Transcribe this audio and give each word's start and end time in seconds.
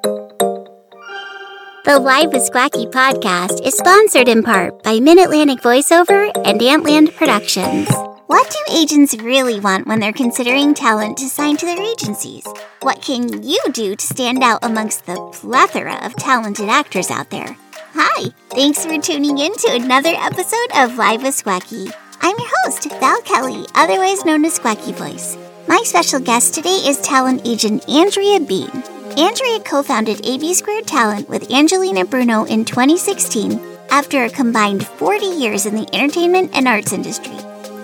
Live 1.99 2.33
with 2.33 2.49
Squacky 2.49 2.89
podcast 2.89 3.63
is 3.63 3.77
sponsored 3.77 4.27
in 4.27 4.41
part 4.41 4.81
by 4.81 4.99
Mid 4.99 5.19
Atlantic 5.19 5.59
Voiceover 5.59 6.31
and 6.45 6.59
Antland 6.59 7.15
Productions. 7.15 7.87
What 8.25 8.49
do 8.49 8.75
agents 8.75 9.15
really 9.17 9.59
want 9.59 9.85
when 9.85 9.99
they're 9.99 10.13
considering 10.13 10.73
talent 10.73 11.17
to 11.17 11.29
sign 11.29 11.57
to 11.57 11.65
their 11.67 11.79
agencies? 11.79 12.43
What 12.81 13.03
can 13.03 13.43
you 13.43 13.59
do 13.71 13.95
to 13.95 14.05
stand 14.05 14.41
out 14.41 14.63
amongst 14.63 15.05
the 15.05 15.21
plethora 15.31 16.03
of 16.05 16.15
talented 16.15 16.69
actors 16.69 17.11
out 17.11 17.29
there? 17.29 17.55
Hi, 17.93 18.31
thanks 18.49 18.83
for 18.83 18.97
tuning 18.99 19.37
in 19.37 19.53
to 19.53 19.73
another 19.73 20.13
episode 20.15 20.71
of 20.75 20.97
Live 20.97 21.21
with 21.21 21.35
Squacky. 21.35 21.93
I'm 22.21 22.35
your 22.39 22.49
host, 22.63 22.89
Val 22.99 23.21
Kelly, 23.21 23.65
otherwise 23.75 24.25
known 24.25 24.43
as 24.45 24.57
Squacky 24.57 24.95
Voice. 24.95 25.37
My 25.67 25.81
special 25.83 26.19
guest 26.19 26.55
today 26.55 26.79
is 26.85 26.99
talent 27.01 27.43
agent 27.45 27.87
Andrea 27.87 28.39
Beane. 28.39 29.00
Andrea 29.17 29.59
co 29.59 29.83
founded 29.83 30.25
AB 30.25 30.53
Squared 30.53 30.87
Talent 30.87 31.27
with 31.27 31.51
Angelina 31.51 32.05
Bruno 32.05 32.45
in 32.45 32.63
2016 32.63 33.59
after 33.89 34.23
a 34.23 34.29
combined 34.29 34.87
40 34.87 35.25
years 35.25 35.65
in 35.65 35.75
the 35.75 35.87
entertainment 35.93 36.51
and 36.53 36.65
arts 36.65 36.93
industry. 36.93 37.35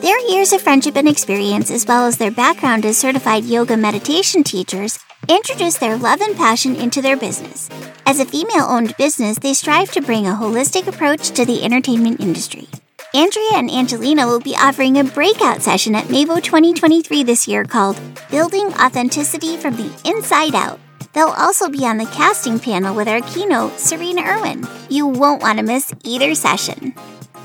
Their 0.02 0.20
years 0.30 0.54
of 0.54 0.62
friendship 0.62 0.96
and 0.96 1.08
experience, 1.08 1.70
as 1.70 1.86
well 1.86 2.06
as 2.06 2.18
their 2.18 2.32
background 2.32 2.86
as 2.86 2.98
certified 2.98 3.44
yoga 3.44 3.76
meditation 3.76 4.42
teachers, 4.42 5.00
introduced 5.28 5.82
their 5.82 5.98
love 5.98 6.22
and 6.22 6.36
passion 6.38 6.78
into 6.78 7.02
their 7.02 7.18
business. 7.18 7.70
As 8.06 8.22
a 8.22 8.26
female 8.26 8.66
owned 8.66 8.96
business, 8.96 9.38
they 9.38 9.54
strive 9.54 9.92
to 9.92 10.02
bring 10.02 10.26
a 10.28 10.32
holistic 10.32 10.88
approach 10.88 11.32
to 11.32 11.44
the 11.44 11.62
entertainment 11.62 12.22
industry. 12.22 12.70
Andrea 13.14 13.52
and 13.56 13.70
Angelina 13.70 14.28
will 14.28 14.40
be 14.40 14.56
offering 14.56 14.98
a 14.98 15.04
breakout 15.04 15.62
session 15.62 15.94
at 15.94 16.06
MAVO 16.06 16.42
2023 16.42 17.24
this 17.24 17.50
year 17.50 17.66
called 17.66 18.00
Building 18.32 18.68
Authenticity 18.76 19.58
from 19.58 19.76
the 19.76 19.92
Inside 20.06 20.56
Out. 20.56 20.80
They'll 21.18 21.30
also 21.30 21.68
be 21.68 21.84
on 21.84 21.98
the 21.98 22.06
casting 22.06 22.60
panel 22.60 22.94
with 22.94 23.08
our 23.08 23.22
keynote, 23.22 23.72
Sirena 23.72 24.24
Irwin. 24.24 24.68
You 24.88 25.08
won't 25.08 25.42
want 25.42 25.58
to 25.58 25.66
miss 25.66 25.92
either 26.04 26.36
session. 26.36 26.92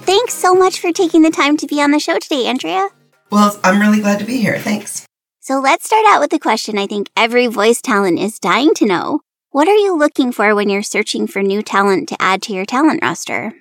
Thanks 0.02 0.34
so 0.34 0.54
much 0.54 0.78
for 0.78 0.92
taking 0.92 1.22
the 1.22 1.30
time 1.30 1.56
to 1.56 1.66
be 1.66 1.80
on 1.80 1.90
the 1.90 1.98
show 1.98 2.18
today, 2.18 2.44
Andrea. 2.48 2.90
Well, 3.30 3.58
I'm 3.64 3.80
really 3.80 4.02
glad 4.02 4.18
to 4.18 4.26
be 4.26 4.36
here. 4.36 4.58
Thanks. 4.58 5.06
So 5.40 5.58
let's 5.58 5.86
start 5.86 6.04
out 6.06 6.20
with 6.20 6.28
the 6.28 6.38
question 6.38 6.76
I 6.76 6.86
think 6.86 7.08
every 7.16 7.46
voice 7.46 7.80
talent 7.80 8.18
is 8.18 8.38
dying 8.38 8.74
to 8.74 8.84
know. 8.84 9.20
What 9.52 9.68
are 9.68 9.74
you 9.74 9.96
looking 9.96 10.32
for 10.32 10.54
when 10.54 10.68
you're 10.68 10.82
searching 10.82 11.26
for 11.26 11.42
new 11.42 11.62
talent 11.62 12.10
to 12.10 12.20
add 12.20 12.42
to 12.42 12.52
your 12.52 12.66
talent 12.66 13.00
roster? 13.00 13.54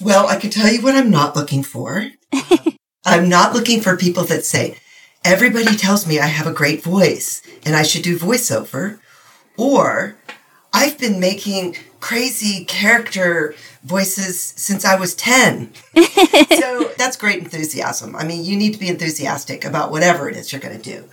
Well, 0.00 0.28
I 0.28 0.36
can 0.36 0.48
tell 0.48 0.72
you 0.72 0.80
what 0.80 0.96
I'm 0.96 1.10
not 1.10 1.36
looking 1.36 1.62
for. 1.62 2.08
I'm 3.04 3.28
not 3.28 3.52
looking 3.52 3.82
for 3.82 3.98
people 3.98 4.24
that 4.24 4.46
say, 4.46 4.78
everybody 5.26 5.76
tells 5.76 6.06
me 6.06 6.18
I 6.18 6.28
have 6.28 6.46
a 6.46 6.54
great 6.54 6.82
voice 6.82 7.42
and 7.66 7.76
I 7.76 7.82
should 7.82 8.02
do 8.02 8.18
voiceover. 8.18 8.98
Or 9.56 10.16
I've 10.72 10.98
been 10.98 11.20
making 11.20 11.76
crazy 12.00 12.64
character 12.64 13.54
voices 13.84 14.40
since 14.40 14.84
I 14.84 14.96
was 14.96 15.14
10. 15.14 15.72
so 16.58 16.90
that's 16.96 17.16
great 17.16 17.38
enthusiasm. 17.38 18.16
I 18.16 18.24
mean, 18.24 18.44
you 18.44 18.56
need 18.56 18.72
to 18.72 18.80
be 18.80 18.88
enthusiastic 18.88 19.64
about 19.64 19.90
whatever 19.90 20.28
it 20.28 20.36
is 20.36 20.52
you're 20.52 20.60
going 20.60 20.80
to 20.80 20.82
do. 20.82 21.04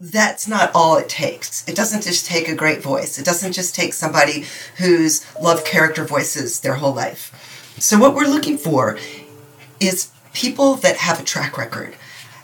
That's 0.00 0.48
not 0.48 0.70
all 0.74 0.96
it 0.96 1.08
takes. 1.08 1.68
It 1.68 1.76
doesn't 1.76 2.04
just 2.04 2.26
take 2.26 2.48
a 2.48 2.54
great 2.54 2.82
voice. 2.82 3.18
It 3.18 3.24
doesn't 3.24 3.52
just 3.52 3.74
take 3.74 3.92
somebody 3.92 4.46
who's 4.78 5.24
loved 5.40 5.66
character 5.66 6.04
voices 6.04 6.60
their 6.60 6.74
whole 6.74 6.94
life. 6.94 7.74
So 7.78 7.98
what 7.98 8.14
we're 8.14 8.26
looking 8.26 8.56
for 8.56 8.98
is 9.78 10.10
people 10.32 10.76
that 10.76 10.96
have 10.96 11.20
a 11.20 11.24
track 11.24 11.58
record. 11.58 11.96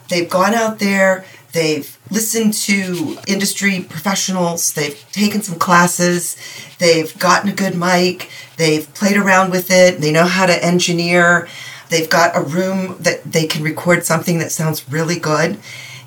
They've 0.08 0.28
gone 0.28 0.54
out 0.54 0.78
there, 0.78 1.24
they've 1.52 1.95
listened 2.10 2.54
to 2.54 3.18
industry 3.26 3.80
professionals, 3.80 4.72
they've 4.72 5.04
taken 5.12 5.42
some 5.42 5.58
classes, 5.58 6.36
they've 6.78 7.18
gotten 7.18 7.50
a 7.50 7.54
good 7.54 7.74
mic, 7.74 8.30
they've 8.56 8.92
played 8.94 9.16
around 9.16 9.50
with 9.50 9.70
it, 9.70 10.00
they 10.00 10.12
know 10.12 10.24
how 10.26 10.46
to 10.46 10.64
engineer, 10.64 11.48
they've 11.88 12.10
got 12.10 12.36
a 12.36 12.40
room 12.40 12.96
that 13.00 13.24
they 13.24 13.46
can 13.46 13.62
record 13.62 14.04
something 14.04 14.38
that 14.38 14.52
sounds 14.52 14.88
really 14.90 15.18
good. 15.18 15.58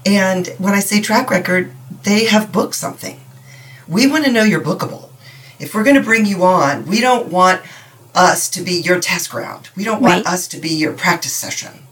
And 0.06 0.48
when 0.58 0.74
I 0.74 0.80
say 0.80 1.02
track 1.02 1.30
record, 1.30 1.74
they 2.04 2.26
have 2.26 2.52
booked 2.52 2.76
something. 2.76 3.20
We 3.88 4.08
want 4.08 4.26
to 4.26 4.32
know 4.32 4.44
you're 4.44 4.62
bookable. 4.62 5.10
If 5.60 5.76
we're 5.76 5.84
going 5.84 5.98
to 5.98 6.02
bring 6.02 6.26
you 6.26 6.44
on, 6.44 6.86
we 6.86 7.02
don't 7.02 7.28
want 7.28 7.62
us 8.16 8.50
to 8.52 8.62
be 8.62 8.74
your 8.74 9.00
test 9.00 9.30
ground. 9.30 9.70
We 9.76 9.84
don't 9.84 10.02
want 10.02 10.26
right. 10.26 10.34
us 10.34 10.48
to 10.50 10.58
be 10.58 10.70
your 10.70 10.94
practice 10.94 11.34
session. 11.34 11.84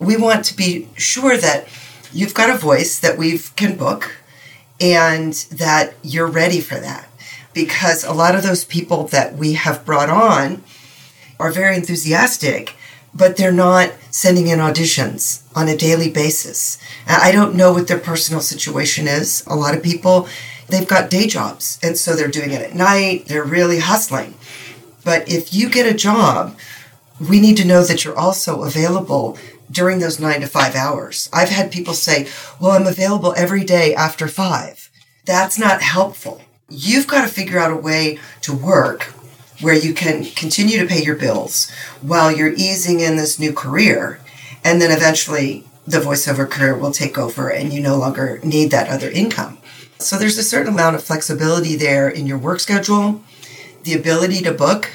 We 0.00 0.16
want 0.16 0.44
to 0.46 0.56
be 0.56 0.88
sure 0.96 1.36
that 1.36 1.68
you've 2.12 2.34
got 2.34 2.50
a 2.50 2.58
voice 2.58 2.98
that 3.00 3.18
we 3.18 3.38
can 3.56 3.76
book 3.76 4.16
and 4.80 5.32
that 5.50 5.94
you're 6.02 6.26
ready 6.26 6.60
for 6.60 6.76
that. 6.76 7.08
Because 7.54 8.04
a 8.04 8.12
lot 8.12 8.34
of 8.34 8.42
those 8.42 8.64
people 8.64 9.06
that 9.08 9.36
we 9.36 9.52
have 9.54 9.84
brought 9.84 10.08
on 10.08 10.62
are 11.38 11.50
very 11.50 11.76
enthusiastic, 11.76 12.74
but 13.14 13.36
they're 13.36 13.52
not 13.52 13.92
sending 14.10 14.48
in 14.48 14.58
auditions 14.58 15.42
on 15.54 15.68
a 15.68 15.76
daily 15.76 16.10
basis. 16.10 16.78
I 17.06 17.30
don't 17.30 17.54
know 17.54 17.72
what 17.72 17.88
their 17.88 17.98
personal 17.98 18.40
situation 18.40 19.06
is. 19.06 19.44
A 19.46 19.54
lot 19.54 19.74
of 19.74 19.82
people, 19.82 20.28
they've 20.68 20.88
got 20.88 21.10
day 21.10 21.26
jobs, 21.26 21.78
and 21.82 21.96
so 21.98 22.16
they're 22.16 22.28
doing 22.28 22.52
it 22.52 22.62
at 22.62 22.74
night, 22.74 23.26
they're 23.26 23.44
really 23.44 23.80
hustling. 23.80 24.34
But 25.04 25.28
if 25.28 25.52
you 25.52 25.68
get 25.68 25.92
a 25.92 25.96
job, 25.96 26.56
we 27.20 27.40
need 27.40 27.56
to 27.58 27.66
know 27.66 27.84
that 27.84 28.04
you're 28.04 28.18
also 28.18 28.62
available 28.62 29.36
during 29.72 29.98
those 29.98 30.20
nine 30.20 30.40
to 30.42 30.46
five 30.46 30.74
hours. 30.74 31.28
I've 31.32 31.48
had 31.48 31.72
people 31.72 31.94
say, 31.94 32.28
well, 32.60 32.72
I'm 32.72 32.86
available 32.86 33.34
every 33.36 33.64
day 33.64 33.94
after 33.94 34.28
five. 34.28 34.90
That's 35.24 35.58
not 35.58 35.82
helpful. 35.82 36.42
You've 36.68 37.06
got 37.06 37.22
to 37.22 37.34
figure 37.34 37.58
out 37.58 37.72
a 37.72 37.76
way 37.76 38.18
to 38.42 38.54
work 38.54 39.04
where 39.60 39.74
you 39.74 39.94
can 39.94 40.24
continue 40.24 40.78
to 40.78 40.86
pay 40.86 41.02
your 41.02 41.16
bills 41.16 41.70
while 42.00 42.30
you're 42.34 42.52
easing 42.54 43.00
in 43.00 43.16
this 43.16 43.38
new 43.38 43.52
career. 43.52 44.20
And 44.64 44.80
then 44.80 44.90
eventually 44.90 45.64
the 45.86 45.98
voiceover 45.98 46.48
career 46.48 46.76
will 46.76 46.92
take 46.92 47.18
over 47.18 47.50
and 47.50 47.72
you 47.72 47.80
no 47.80 47.96
longer 47.96 48.40
need 48.42 48.70
that 48.70 48.88
other 48.88 49.10
income. 49.10 49.58
So 49.98 50.16
there's 50.16 50.38
a 50.38 50.42
certain 50.42 50.72
amount 50.72 50.96
of 50.96 51.04
flexibility 51.04 51.76
there 51.76 52.08
in 52.08 52.26
your 52.26 52.38
work 52.38 52.60
schedule, 52.60 53.22
the 53.84 53.94
ability 53.94 54.42
to 54.42 54.52
book, 54.52 54.90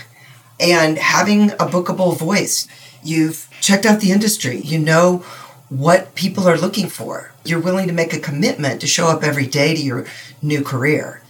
and 0.59 0.97
having 0.97 1.51
a 1.51 1.65
bookable 1.65 2.17
voice. 2.17 2.67
You've 3.03 3.49
checked 3.61 3.85
out 3.85 3.99
the 3.99 4.11
industry. 4.11 4.59
You 4.59 4.79
know 4.79 5.23
what 5.69 6.15
people 6.15 6.47
are 6.47 6.57
looking 6.57 6.89
for. 6.89 7.31
You're 7.43 7.59
willing 7.59 7.87
to 7.87 7.93
make 7.93 8.13
a 8.13 8.19
commitment 8.19 8.81
to 8.81 8.87
show 8.87 9.07
up 9.07 9.23
every 9.23 9.45
day 9.45 9.75
to 9.75 9.81
your 9.81 10.05
new 10.41 10.63
career. 10.63 11.21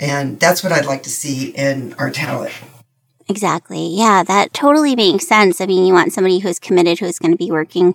And 0.00 0.38
that's 0.38 0.62
what 0.62 0.72
I'd 0.72 0.86
like 0.86 1.02
to 1.04 1.10
see 1.10 1.50
in 1.50 1.94
our 1.94 2.10
talent. 2.10 2.52
Exactly. 3.28 3.88
Yeah, 3.88 4.22
that 4.22 4.52
totally 4.52 4.94
makes 4.94 5.26
sense. 5.26 5.60
I 5.60 5.66
mean, 5.66 5.86
you 5.86 5.92
want 5.92 6.12
somebody 6.12 6.38
who's 6.38 6.58
committed, 6.58 6.98
who's 6.98 7.18
going 7.18 7.32
to 7.32 7.38
be 7.38 7.50
working 7.50 7.94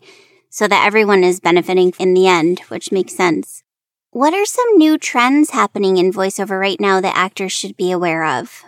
so 0.50 0.68
that 0.68 0.86
everyone 0.86 1.24
is 1.24 1.40
benefiting 1.40 1.94
in 2.00 2.14
the 2.14 2.28
end, 2.28 2.60
which 2.68 2.92
makes 2.92 3.16
sense. 3.16 3.64
What 4.10 4.34
are 4.34 4.46
some 4.46 4.78
new 4.78 4.98
trends 4.98 5.52
happening 5.52 5.96
in 5.96 6.12
voiceover 6.12 6.60
right 6.60 6.80
now 6.80 7.00
that 7.00 7.16
actors 7.16 7.54
should 7.54 7.78
be 7.78 7.92
aware 7.92 8.26
of? 8.26 8.64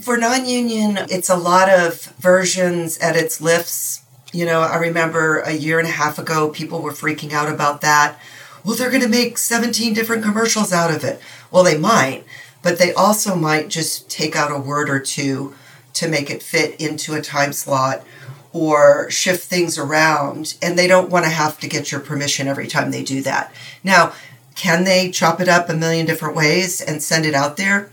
For 0.00 0.16
non 0.16 0.46
union, 0.46 0.98
it's 1.10 1.30
a 1.30 1.36
lot 1.36 1.68
of 1.68 2.02
versions, 2.18 2.98
edits, 3.00 3.40
lifts. 3.40 4.02
You 4.32 4.44
know, 4.44 4.60
I 4.60 4.76
remember 4.76 5.40
a 5.40 5.52
year 5.52 5.78
and 5.78 5.88
a 5.88 5.92
half 5.92 6.18
ago, 6.18 6.50
people 6.50 6.82
were 6.82 6.92
freaking 6.92 7.32
out 7.32 7.52
about 7.52 7.80
that. 7.80 8.18
Well, 8.64 8.76
they're 8.76 8.90
going 8.90 9.02
to 9.02 9.08
make 9.08 9.38
17 9.38 9.94
different 9.94 10.22
commercials 10.22 10.72
out 10.72 10.94
of 10.94 11.04
it. 11.04 11.20
Well, 11.50 11.64
they 11.64 11.78
might, 11.78 12.24
but 12.62 12.78
they 12.78 12.92
also 12.92 13.34
might 13.34 13.68
just 13.68 14.10
take 14.10 14.36
out 14.36 14.52
a 14.52 14.58
word 14.58 14.90
or 14.90 15.00
two 15.00 15.54
to 15.94 16.08
make 16.08 16.28
it 16.30 16.42
fit 16.42 16.78
into 16.80 17.14
a 17.14 17.22
time 17.22 17.52
slot 17.52 18.04
or 18.52 19.10
shift 19.10 19.44
things 19.44 19.78
around. 19.78 20.56
And 20.60 20.78
they 20.78 20.86
don't 20.86 21.10
want 21.10 21.24
to 21.24 21.30
have 21.30 21.58
to 21.60 21.68
get 21.68 21.90
your 21.90 22.00
permission 22.00 22.48
every 22.48 22.66
time 22.66 22.90
they 22.90 23.02
do 23.02 23.22
that. 23.22 23.52
Now, 23.82 24.12
can 24.54 24.84
they 24.84 25.10
chop 25.10 25.40
it 25.40 25.48
up 25.48 25.68
a 25.68 25.74
million 25.74 26.04
different 26.04 26.36
ways 26.36 26.80
and 26.80 27.02
send 27.02 27.24
it 27.24 27.34
out 27.34 27.56
there? 27.56 27.90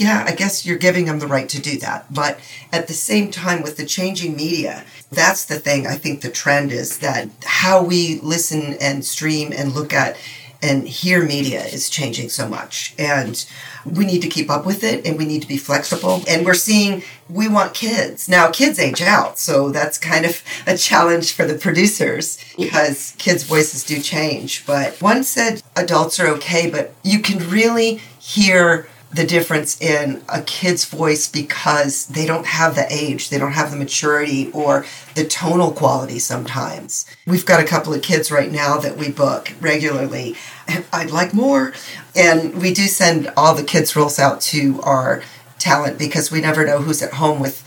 Yeah, 0.00 0.24
I 0.26 0.34
guess 0.34 0.64
you're 0.64 0.78
giving 0.78 1.06
them 1.06 1.18
the 1.18 1.26
right 1.26 1.48
to 1.48 1.60
do 1.60 1.78
that. 1.78 2.12
But 2.12 2.38
at 2.72 2.86
the 2.86 2.94
same 2.94 3.30
time, 3.30 3.62
with 3.62 3.76
the 3.76 3.86
changing 3.86 4.36
media, 4.36 4.84
that's 5.10 5.44
the 5.44 5.58
thing. 5.58 5.86
I 5.86 5.94
think 5.94 6.20
the 6.20 6.30
trend 6.30 6.72
is 6.72 6.98
that 6.98 7.28
how 7.44 7.82
we 7.82 8.20
listen 8.20 8.76
and 8.80 9.04
stream 9.04 9.52
and 9.52 9.72
look 9.72 9.92
at 9.92 10.16
and 10.62 10.88
hear 10.88 11.24
media 11.24 11.64
is 11.64 11.90
changing 11.90 12.28
so 12.28 12.48
much. 12.48 12.94
And 12.98 13.44
we 13.84 14.04
need 14.04 14.22
to 14.22 14.28
keep 14.28 14.50
up 14.50 14.66
with 14.66 14.82
it 14.82 15.06
and 15.06 15.18
we 15.18 15.24
need 15.24 15.42
to 15.42 15.48
be 15.48 15.58
flexible. 15.58 16.22
And 16.26 16.44
we're 16.44 16.54
seeing 16.54 17.02
we 17.28 17.46
want 17.48 17.74
kids. 17.74 18.28
Now, 18.28 18.50
kids 18.50 18.78
age 18.78 19.02
out. 19.02 19.38
So 19.38 19.70
that's 19.70 19.98
kind 19.98 20.24
of 20.24 20.42
a 20.66 20.76
challenge 20.76 21.32
for 21.32 21.44
the 21.44 21.58
producers 21.58 22.38
because 22.56 23.14
kids' 23.18 23.44
voices 23.44 23.84
do 23.84 24.00
change. 24.00 24.66
But 24.66 25.00
one 25.00 25.24
said 25.24 25.62
adults 25.76 26.18
are 26.18 26.28
okay, 26.28 26.70
but 26.70 26.94
you 27.02 27.20
can 27.20 27.48
really 27.50 28.00
hear 28.18 28.88
the 29.12 29.26
difference 29.26 29.80
in 29.80 30.22
a 30.28 30.42
kid's 30.42 30.84
voice 30.84 31.28
because 31.28 32.06
they 32.06 32.26
don't 32.26 32.46
have 32.46 32.74
the 32.74 32.86
age, 32.92 33.30
they 33.30 33.38
don't 33.38 33.52
have 33.52 33.70
the 33.70 33.76
maturity 33.76 34.50
or 34.52 34.84
the 35.14 35.24
tonal 35.24 35.72
quality 35.72 36.18
sometimes. 36.18 37.06
We've 37.26 37.46
got 37.46 37.60
a 37.60 37.64
couple 37.64 37.94
of 37.94 38.02
kids 38.02 38.30
right 38.30 38.50
now 38.50 38.78
that 38.78 38.96
we 38.96 39.10
book 39.10 39.52
regularly. 39.60 40.36
I'd 40.92 41.10
like 41.10 41.32
more. 41.32 41.72
And 42.14 42.60
we 42.60 42.74
do 42.74 42.86
send 42.86 43.32
all 43.36 43.54
the 43.54 43.62
kids' 43.62 43.94
roles 43.94 44.18
out 44.18 44.40
to 44.42 44.80
our 44.82 45.22
talent 45.58 45.98
because 45.98 46.30
we 46.30 46.40
never 46.40 46.66
know 46.66 46.82
who's 46.82 47.02
at 47.02 47.14
home 47.14 47.40
with 47.40 47.62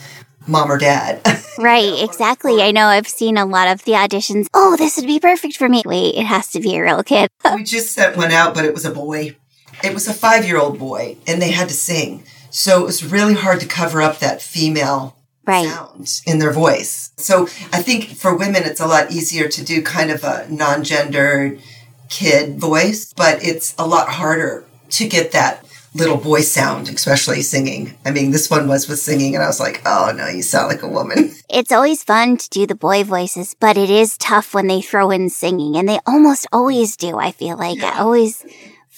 mom 0.47 0.71
or 0.71 0.77
dad. 0.77 1.21
right, 1.57 2.03
exactly. 2.03 2.61
I 2.61 2.71
know 2.71 2.87
I've 2.87 3.07
seen 3.07 3.37
a 3.37 3.45
lot 3.45 3.67
of 3.67 3.83
the 3.85 3.93
auditions. 3.93 4.47
Oh, 4.53 4.75
this 4.75 4.97
would 4.97 5.07
be 5.07 5.19
perfect 5.19 5.57
for 5.57 5.69
me. 5.69 5.83
Wait, 5.85 6.15
it 6.15 6.25
has 6.25 6.49
to 6.51 6.59
be 6.59 6.75
a 6.75 6.83
real 6.83 7.03
kid. 7.03 7.29
we 7.55 7.63
just 7.63 7.93
sent 7.93 8.17
one 8.17 8.31
out, 8.31 8.53
but 8.53 8.65
it 8.65 8.73
was 8.73 8.85
a 8.85 8.91
boy. 8.91 9.35
It 9.83 9.93
was 9.93 10.07
a 10.07 10.13
five 10.13 10.45
year 10.45 10.57
old 10.57 10.79
boy, 10.79 11.17
and 11.27 11.41
they 11.41 11.51
had 11.51 11.69
to 11.69 11.73
sing. 11.73 12.23
So 12.49 12.81
it 12.81 12.85
was 12.85 13.03
really 13.03 13.35
hard 13.35 13.59
to 13.61 13.67
cover 13.67 14.01
up 14.01 14.19
that 14.19 14.41
female 14.41 15.15
right. 15.45 15.67
sound 15.67 16.21
in 16.25 16.39
their 16.39 16.53
voice. 16.53 17.11
So 17.17 17.43
I 17.71 17.81
think 17.81 18.09
for 18.09 18.35
women, 18.35 18.63
it's 18.63 18.79
a 18.79 18.87
lot 18.87 19.11
easier 19.11 19.47
to 19.47 19.63
do 19.63 19.81
kind 19.81 20.11
of 20.11 20.23
a 20.23 20.47
non 20.49 20.83
gendered 20.83 21.61
kid 22.09 22.59
voice, 22.59 23.13
but 23.13 23.43
it's 23.43 23.75
a 23.77 23.87
lot 23.87 24.09
harder 24.09 24.65
to 24.91 25.07
get 25.07 25.31
that 25.31 25.65
little 25.93 26.17
boy 26.17 26.41
sound, 26.41 26.89
especially 26.89 27.41
singing. 27.41 27.97
I 28.05 28.11
mean, 28.11 28.31
this 28.31 28.49
one 28.49 28.67
was 28.67 28.87
with 28.87 28.99
singing, 28.99 29.35
and 29.35 29.43
I 29.43 29.47
was 29.47 29.59
like, 29.59 29.81
oh 29.85 30.13
no, 30.15 30.27
you 30.27 30.41
sound 30.41 30.67
like 30.67 30.83
a 30.83 30.87
woman. 30.87 31.31
It's 31.51 31.71
always 31.71 32.03
fun 32.03 32.37
to 32.37 32.49
do 32.49 32.67
the 32.67 32.75
boy 32.75 33.03
voices, 33.03 33.55
but 33.59 33.75
it 33.75 33.89
is 33.89 34.19
tough 34.19 34.53
when 34.53 34.67
they 34.67 34.81
throw 34.81 35.09
in 35.09 35.31
singing, 35.31 35.77
and 35.77 35.89
they 35.89 35.99
almost 36.05 36.45
always 36.53 36.95
do. 36.95 37.17
I 37.17 37.31
feel 37.31 37.57
like 37.57 37.79
yeah. 37.79 37.93
I 37.95 38.01
always 38.01 38.45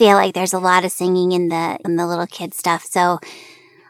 feel 0.01 0.15
like 0.15 0.33
there's 0.33 0.51
a 0.53 0.57
lot 0.57 0.83
of 0.83 0.91
singing 0.91 1.31
in 1.31 1.49
the 1.49 1.77
in 1.85 1.95
the 1.95 2.07
little 2.07 2.25
kid 2.25 2.55
stuff. 2.55 2.83
So 2.83 3.19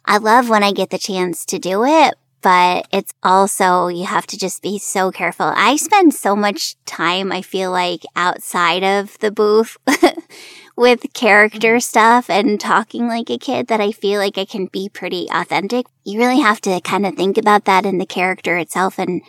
I 0.03 0.17
love 0.17 0.49
when 0.49 0.61
I 0.61 0.73
get 0.73 0.89
the 0.89 0.97
chance 0.97 1.45
to 1.45 1.57
do 1.57 1.85
it, 1.85 2.15
but 2.41 2.85
it's 2.91 3.13
also, 3.23 3.87
you 3.87 4.03
have 4.03 4.27
to 4.27 4.37
just 4.37 4.61
be 4.61 4.77
so 4.77 5.09
careful. 5.09 5.53
I 5.55 5.77
spend 5.77 6.13
so 6.13 6.35
much 6.35 6.75
time, 6.83 7.31
I 7.31 7.41
feel 7.41 7.71
like, 7.71 8.01
outside 8.17 8.83
of 8.83 9.17
the 9.19 9.31
booth 9.31 9.77
with 10.75 11.13
character 11.13 11.75
mm-hmm. 11.75 11.79
stuff 11.79 12.29
and 12.29 12.59
talking 12.59 13.07
like 13.07 13.29
a 13.29 13.37
kid 13.37 13.67
that 13.67 13.79
I 13.79 13.93
feel 13.93 14.19
like 14.19 14.37
I 14.37 14.43
can 14.43 14.65
be 14.65 14.89
pretty 14.89 15.27
authentic. 15.31 15.85
You 16.03 16.19
really 16.19 16.41
have 16.41 16.59
to 16.61 16.81
kind 16.81 17.05
of 17.05 17.15
think 17.15 17.37
about 17.37 17.63
that 17.65 17.85
in 17.85 17.99
the 17.99 18.05
character 18.05 18.57
itself 18.57 18.99
and 18.99 19.21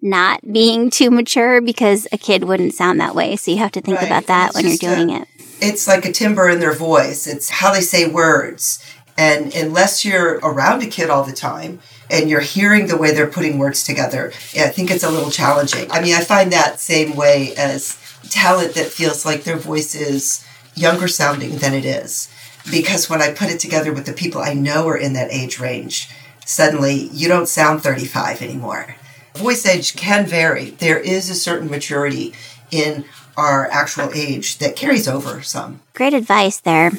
not 0.00 0.40
being 0.50 0.88
too 0.88 1.10
mature 1.10 1.60
because 1.60 2.08
a 2.12 2.16
kid 2.16 2.44
wouldn't 2.44 2.72
sound 2.72 2.98
that 2.98 3.14
way. 3.14 3.36
So 3.36 3.50
you 3.50 3.58
have 3.58 3.72
to 3.72 3.82
think 3.82 3.98
right. 3.98 4.06
about 4.06 4.28
that 4.28 4.54
when 4.54 4.66
you're 4.66 4.78
doing 4.78 5.10
a, 5.10 5.20
it. 5.20 5.28
It's 5.60 5.86
like 5.86 6.04
a 6.04 6.12
timbre 6.12 6.48
in 6.48 6.60
their 6.60 6.74
voice. 6.74 7.26
It's 7.26 7.50
how 7.50 7.72
they 7.72 7.80
say 7.80 8.08
words. 8.08 8.84
And 9.16 9.54
unless 9.54 10.04
you're 10.04 10.36
around 10.38 10.82
a 10.82 10.86
kid 10.86 11.10
all 11.10 11.24
the 11.24 11.32
time, 11.32 11.80
and 12.10 12.28
you're 12.28 12.40
hearing 12.40 12.86
the 12.86 12.96
way 12.96 13.12
they're 13.12 13.26
putting 13.26 13.58
words 13.58 13.84
together, 13.84 14.32
I 14.56 14.68
think 14.68 14.90
it's 14.90 15.04
a 15.04 15.10
little 15.10 15.30
challenging. 15.30 15.90
I 15.90 16.00
mean, 16.00 16.14
I 16.14 16.24
find 16.24 16.52
that 16.52 16.80
same 16.80 17.14
way 17.14 17.54
as 17.56 17.96
talent 18.30 18.74
that 18.74 18.86
feels 18.86 19.24
like 19.24 19.44
their 19.44 19.56
voice 19.56 19.94
is 19.94 20.44
younger 20.74 21.08
sounding 21.08 21.58
than 21.58 21.74
it 21.74 21.84
is. 21.84 22.28
Because 22.70 23.08
when 23.08 23.22
I 23.22 23.32
put 23.32 23.50
it 23.50 23.60
together 23.60 23.92
with 23.92 24.06
the 24.06 24.12
people 24.12 24.40
I 24.40 24.54
know 24.54 24.88
are 24.88 24.96
in 24.96 25.12
that 25.14 25.32
age 25.32 25.58
range, 25.60 26.10
suddenly 26.44 27.08
you 27.12 27.28
don't 27.28 27.48
sound 27.48 27.82
35 27.82 28.42
anymore. 28.42 28.96
Voice 29.34 29.64
age 29.64 29.96
can 29.96 30.26
vary. 30.26 30.70
There 30.70 30.98
is 30.98 31.30
a 31.30 31.34
certain 31.34 31.70
maturity 31.70 32.34
in 32.70 33.04
our 33.40 33.66
actual 33.70 34.10
age 34.14 34.58
that 34.58 34.76
carries 34.76 35.08
over 35.08 35.42
some. 35.42 35.80
Great 35.94 36.14
advice 36.14 36.60
there. 36.60 36.92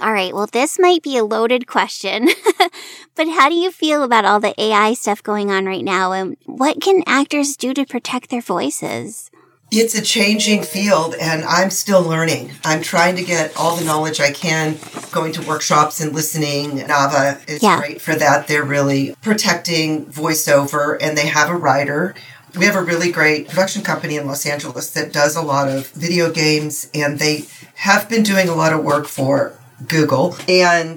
All 0.00 0.12
right, 0.12 0.32
well, 0.32 0.46
this 0.46 0.78
might 0.78 1.02
be 1.02 1.16
a 1.16 1.24
loaded 1.24 1.66
question, 1.66 2.28
but 3.16 3.28
how 3.28 3.48
do 3.48 3.56
you 3.56 3.72
feel 3.72 4.04
about 4.04 4.24
all 4.24 4.38
the 4.38 4.54
AI 4.60 4.94
stuff 4.94 5.22
going 5.22 5.50
on 5.50 5.66
right 5.66 5.84
now? 5.84 6.12
And 6.12 6.36
what 6.44 6.80
can 6.80 7.02
actors 7.06 7.56
do 7.56 7.74
to 7.74 7.84
protect 7.84 8.30
their 8.30 8.42
voices? 8.42 9.30
It's 9.70 9.94
a 9.94 10.00
changing 10.00 10.62
field, 10.62 11.14
and 11.20 11.44
I'm 11.44 11.68
still 11.68 12.00
learning. 12.02 12.52
I'm 12.64 12.80
trying 12.80 13.16
to 13.16 13.22
get 13.22 13.54
all 13.54 13.76
the 13.76 13.84
knowledge 13.84 14.18
I 14.18 14.30
can, 14.30 14.78
going 15.10 15.32
to 15.32 15.42
workshops 15.42 16.00
and 16.00 16.14
listening. 16.14 16.78
Nava 16.78 17.46
is 17.46 17.62
yeah. 17.62 17.78
great 17.78 18.00
for 18.00 18.14
that. 18.14 18.46
They're 18.46 18.64
really 18.64 19.14
protecting 19.20 20.06
voiceover, 20.06 20.96
and 21.02 21.18
they 21.18 21.26
have 21.26 21.50
a 21.50 21.56
rider. 21.56 22.14
We 22.58 22.64
have 22.64 22.74
a 22.74 22.82
really 22.82 23.12
great 23.12 23.48
production 23.48 23.82
company 23.82 24.16
in 24.16 24.26
Los 24.26 24.44
Angeles 24.44 24.90
that 24.90 25.12
does 25.12 25.36
a 25.36 25.42
lot 25.42 25.68
of 25.68 25.86
video 25.90 26.32
games, 26.32 26.90
and 26.92 27.20
they 27.20 27.44
have 27.76 28.08
been 28.08 28.24
doing 28.24 28.48
a 28.48 28.54
lot 28.54 28.72
of 28.72 28.82
work 28.82 29.06
for 29.06 29.56
Google. 29.86 30.34
And 30.48 30.94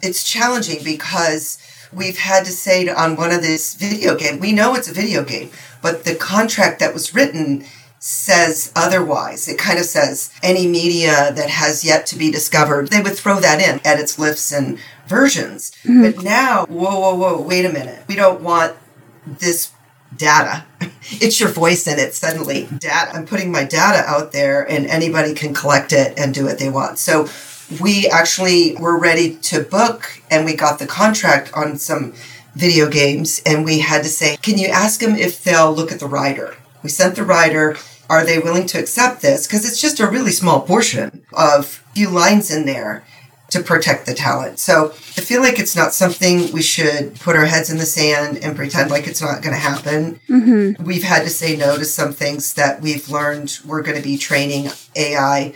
it's 0.00 0.22
challenging 0.22 0.84
because 0.84 1.58
we've 1.92 2.18
had 2.18 2.44
to 2.44 2.52
say 2.52 2.84
to, 2.84 3.00
on 3.00 3.16
one 3.16 3.32
of 3.32 3.42
this 3.42 3.74
video 3.74 4.16
game, 4.16 4.38
we 4.38 4.52
know 4.52 4.76
it's 4.76 4.88
a 4.88 4.94
video 4.94 5.24
game, 5.24 5.50
but 5.82 6.04
the 6.04 6.14
contract 6.14 6.78
that 6.78 6.94
was 6.94 7.12
written 7.12 7.64
says 7.98 8.72
otherwise. 8.76 9.48
It 9.48 9.58
kind 9.58 9.80
of 9.80 9.86
says 9.86 10.32
any 10.40 10.68
media 10.68 11.32
that 11.34 11.50
has 11.50 11.84
yet 11.84 12.06
to 12.06 12.16
be 12.16 12.30
discovered, 12.30 12.88
they 12.88 13.00
would 13.00 13.16
throw 13.16 13.40
that 13.40 13.60
in 13.60 13.80
at 13.84 13.98
its 13.98 14.20
lifts 14.20 14.52
and 14.52 14.78
versions. 15.08 15.72
Mm-hmm. 15.82 16.02
But 16.02 16.22
now, 16.22 16.66
whoa, 16.66 17.00
whoa, 17.00 17.14
whoa, 17.16 17.40
wait 17.40 17.64
a 17.64 17.72
minute. 17.72 18.04
We 18.06 18.14
don't 18.14 18.40
want 18.40 18.76
this 19.26 19.72
data. 20.16 20.64
it's 21.10 21.40
your 21.40 21.48
voice 21.48 21.86
in 21.86 21.98
it 21.98 22.14
suddenly. 22.14 22.68
Data. 22.78 23.10
I'm 23.14 23.26
putting 23.26 23.50
my 23.50 23.64
data 23.64 24.04
out 24.08 24.32
there 24.32 24.68
and 24.68 24.86
anybody 24.86 25.34
can 25.34 25.54
collect 25.54 25.92
it 25.92 26.18
and 26.18 26.34
do 26.34 26.44
what 26.44 26.58
they 26.58 26.70
want. 26.70 26.98
So 26.98 27.28
we 27.80 28.08
actually 28.08 28.76
were 28.76 28.98
ready 28.98 29.36
to 29.36 29.62
book 29.62 30.20
and 30.30 30.44
we 30.44 30.54
got 30.54 30.78
the 30.78 30.86
contract 30.86 31.52
on 31.54 31.78
some 31.78 32.14
video 32.54 32.88
games 32.88 33.40
and 33.46 33.64
we 33.64 33.80
had 33.80 34.02
to 34.02 34.08
say, 34.08 34.36
can 34.36 34.58
you 34.58 34.68
ask 34.68 35.00
them 35.00 35.14
if 35.14 35.42
they'll 35.42 35.72
look 35.72 35.90
at 35.90 36.00
the 36.00 36.06
rider? 36.06 36.56
We 36.82 36.90
sent 36.90 37.16
the 37.16 37.24
rider. 37.24 37.76
Are 38.10 38.26
they 38.26 38.38
willing 38.38 38.66
to 38.66 38.78
accept 38.78 39.22
this? 39.22 39.46
Because 39.46 39.64
it's 39.64 39.80
just 39.80 40.00
a 40.00 40.06
really 40.06 40.32
small 40.32 40.60
portion 40.60 41.24
of 41.32 41.66
few 41.94 42.10
lines 42.10 42.50
in 42.50 42.66
there 42.66 43.04
to 43.52 43.62
protect 43.62 44.06
the 44.06 44.14
talent. 44.14 44.58
So 44.58 44.92
I 44.92 45.20
feel 45.20 45.42
like 45.42 45.58
it's 45.58 45.76
not 45.76 45.92
something 45.92 46.50
we 46.52 46.62
should 46.62 47.20
put 47.20 47.36
our 47.36 47.44
heads 47.44 47.68
in 47.68 47.76
the 47.76 47.84
sand 47.84 48.38
and 48.38 48.56
pretend 48.56 48.90
like 48.90 49.06
it's 49.06 49.20
not 49.20 49.42
going 49.42 49.54
to 49.54 49.60
happen. 49.60 50.18
Mm-hmm. 50.26 50.82
We've 50.82 51.02
had 51.02 51.22
to 51.24 51.28
say 51.28 51.54
no 51.54 51.76
to 51.76 51.84
some 51.84 52.14
things 52.14 52.54
that 52.54 52.80
we've 52.80 53.10
learned 53.10 53.58
we're 53.66 53.82
going 53.82 53.98
to 53.98 54.02
be 54.02 54.16
training 54.16 54.70
AI 54.96 55.52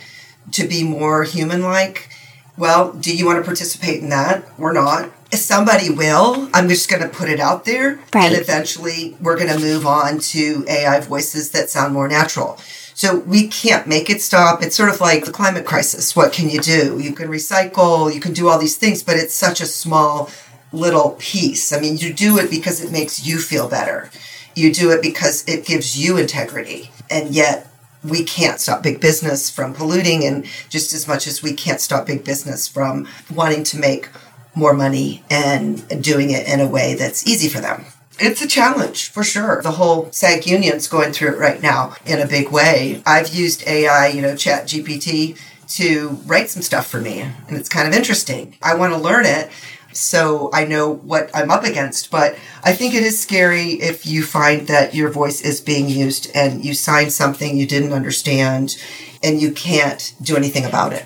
to 0.51 0.67
be 0.67 0.83
more 0.83 1.23
human 1.23 1.63
like. 1.63 2.09
Well, 2.55 2.93
do 2.93 3.15
you 3.15 3.25
want 3.25 3.39
to 3.39 3.43
participate 3.43 4.03
in 4.03 4.09
that 4.09 4.47
or 4.59 4.73
not? 4.73 5.11
If 5.31 5.39
Somebody 5.39 5.89
will. 5.89 6.49
I'm 6.53 6.69
just 6.69 6.91
going 6.91 7.01
to 7.01 7.09
put 7.09 7.29
it 7.29 7.39
out 7.39 7.65
there. 7.65 7.95
Right. 8.13 8.31
And 8.31 8.35
eventually 8.35 9.17
we're 9.19 9.37
going 9.37 9.51
to 9.51 9.59
move 9.59 9.87
on 9.87 10.19
to 10.19 10.65
AI 10.67 10.99
voices 10.99 11.49
that 11.51 11.71
sound 11.71 11.95
more 11.95 12.07
natural. 12.07 12.59
So 12.97 13.19
we 13.19 13.47
can't 13.47 13.85
make 13.85 14.09
it 14.09 14.23
stop. 14.23 14.63
It's 14.63 14.75
sort 14.75 14.89
of 14.89 14.99
like 14.99 15.23
the 15.23 15.31
climate 15.31 15.67
crisis. 15.67 16.15
What 16.15 16.33
can 16.33 16.49
you 16.49 16.59
do? 16.59 16.97
You 16.99 17.13
can 17.13 17.27
recycle, 17.27 18.11
you 18.11 18.19
can 18.19 18.33
do 18.33 18.49
all 18.49 18.57
these 18.57 18.75
things, 18.75 19.03
but 19.03 19.17
it's 19.17 19.35
such 19.35 19.61
a 19.61 19.67
small 19.67 20.31
little 20.71 21.15
piece. 21.19 21.71
I 21.71 21.79
mean, 21.79 21.97
you 21.97 22.11
do 22.11 22.39
it 22.39 22.49
because 22.49 22.83
it 22.83 22.91
makes 22.91 23.23
you 23.23 23.37
feel 23.37 23.69
better. 23.69 24.09
You 24.55 24.73
do 24.73 24.89
it 24.89 25.03
because 25.03 25.47
it 25.47 25.63
gives 25.63 25.95
you 25.95 26.17
integrity. 26.17 26.89
And 27.07 27.35
yet 27.35 27.67
we 28.03 28.23
can't 28.23 28.59
stop 28.59 28.81
big 28.81 28.99
business 28.99 29.47
from 29.47 29.75
polluting, 29.75 30.25
and 30.25 30.47
just 30.67 30.91
as 30.91 31.07
much 31.07 31.27
as 31.27 31.43
we 31.43 31.53
can't 31.53 31.79
stop 31.79 32.07
big 32.07 32.23
business 32.23 32.67
from 32.67 33.07
wanting 33.31 33.63
to 33.65 33.77
make 33.77 34.09
more 34.55 34.73
money 34.73 35.23
and 35.29 36.03
doing 36.03 36.31
it 36.31 36.47
in 36.47 36.61
a 36.61 36.67
way 36.67 36.95
that's 36.95 37.27
easy 37.27 37.47
for 37.47 37.59
them. 37.59 37.85
It's 38.19 38.41
a 38.41 38.47
challenge 38.47 39.09
for 39.11 39.23
sure. 39.23 39.61
The 39.61 39.71
whole 39.71 40.11
SAG 40.11 40.47
union's 40.47 40.87
going 40.87 41.13
through 41.13 41.33
it 41.33 41.37
right 41.37 41.61
now 41.61 41.95
in 42.05 42.19
a 42.19 42.27
big 42.27 42.51
way. 42.51 43.03
I've 43.05 43.33
used 43.33 43.67
AI, 43.67 44.07
you 44.07 44.21
know, 44.21 44.35
Chat 44.35 44.65
GPT 44.65 45.37
to 45.75 46.09
write 46.25 46.49
some 46.49 46.63
stuff 46.63 46.87
for 46.87 46.99
me, 46.99 47.19
and 47.19 47.57
it's 47.57 47.69
kind 47.69 47.87
of 47.87 47.93
interesting. 47.93 48.55
I 48.61 48.75
want 48.75 48.93
to 48.93 48.99
learn 48.99 49.25
it 49.25 49.51
so 49.93 50.49
I 50.53 50.65
know 50.65 50.91
what 50.91 51.29
I'm 51.33 51.51
up 51.51 51.63
against. 51.63 52.09
But 52.09 52.37
I 52.63 52.73
think 52.73 52.93
it 52.93 53.03
is 53.03 53.21
scary 53.21 53.73
if 53.73 54.05
you 54.05 54.23
find 54.23 54.67
that 54.67 54.95
your 54.95 55.09
voice 55.09 55.41
is 55.41 55.61
being 55.61 55.89
used 55.89 56.31
and 56.35 56.63
you 56.63 56.73
sign 56.73 57.09
something 57.09 57.57
you 57.57 57.67
didn't 57.67 57.93
understand 57.93 58.77
and 59.23 59.41
you 59.41 59.51
can't 59.51 60.13
do 60.21 60.35
anything 60.35 60.65
about 60.65 60.93
it. 60.93 61.05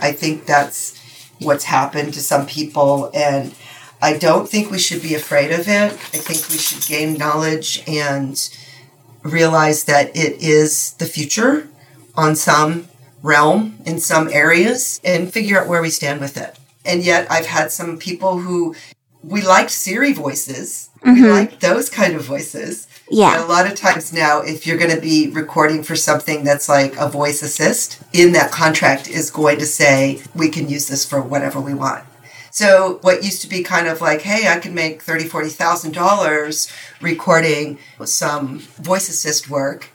I 0.00 0.12
think 0.12 0.46
that's 0.46 0.96
what's 1.40 1.64
happened 1.64 2.14
to 2.14 2.20
some 2.20 2.46
people 2.46 3.10
and 3.14 3.54
I 4.00 4.16
don't 4.16 4.48
think 4.48 4.70
we 4.70 4.78
should 4.78 5.02
be 5.02 5.14
afraid 5.14 5.50
of 5.50 5.66
it. 5.68 5.92
I 5.92 6.18
think 6.18 6.48
we 6.50 6.58
should 6.58 6.86
gain 6.86 7.14
knowledge 7.14 7.82
and 7.86 8.48
realize 9.22 9.84
that 9.84 10.16
it 10.16 10.40
is 10.40 10.92
the 10.94 11.06
future 11.06 11.68
on 12.16 12.36
some 12.36 12.88
realm 13.22 13.78
in 13.84 13.98
some 13.98 14.28
areas 14.28 15.00
and 15.04 15.32
figure 15.32 15.60
out 15.60 15.68
where 15.68 15.82
we 15.82 15.90
stand 15.90 16.20
with 16.20 16.36
it. 16.36 16.56
And 16.84 17.02
yet 17.02 17.30
I've 17.30 17.46
had 17.46 17.72
some 17.72 17.98
people 17.98 18.38
who 18.38 18.74
we 19.22 19.42
liked 19.42 19.70
Siri 19.70 20.12
voices. 20.12 20.90
Mm-hmm. 21.04 21.22
We 21.22 21.30
like 21.30 21.60
those 21.60 21.90
kind 21.90 22.14
of 22.14 22.24
voices. 22.24 22.86
Yeah. 23.10 23.34
And 23.34 23.44
a 23.44 23.46
lot 23.46 23.66
of 23.66 23.74
times 23.74 24.12
now, 24.12 24.40
if 24.40 24.66
you're 24.66 24.78
going 24.78 24.94
to 24.94 25.00
be 25.00 25.30
recording 25.30 25.82
for 25.82 25.96
something 25.96 26.44
that's 26.44 26.68
like 26.68 26.96
a 26.96 27.08
voice 27.08 27.42
assist, 27.42 28.00
in 28.12 28.32
that 28.32 28.52
contract 28.52 29.08
is 29.08 29.30
going 29.30 29.58
to 29.58 29.66
say, 29.66 30.22
we 30.34 30.48
can 30.48 30.68
use 30.68 30.88
this 30.88 31.04
for 31.04 31.20
whatever 31.20 31.60
we 31.60 31.74
want. 31.74 32.04
So 32.50 32.98
what 33.02 33.22
used 33.22 33.42
to 33.42 33.48
be 33.48 33.62
kind 33.62 33.86
of 33.86 34.00
like, 34.00 34.22
hey, 34.22 34.48
I 34.48 34.58
can 34.58 34.74
make 34.74 35.02
thirty, 35.02 35.24
forty 35.24 35.50
thousand 35.50 35.92
dollars 35.92 36.70
recording 37.00 37.78
some 38.04 38.60
voice 38.60 39.08
assist 39.08 39.50
work. 39.50 39.88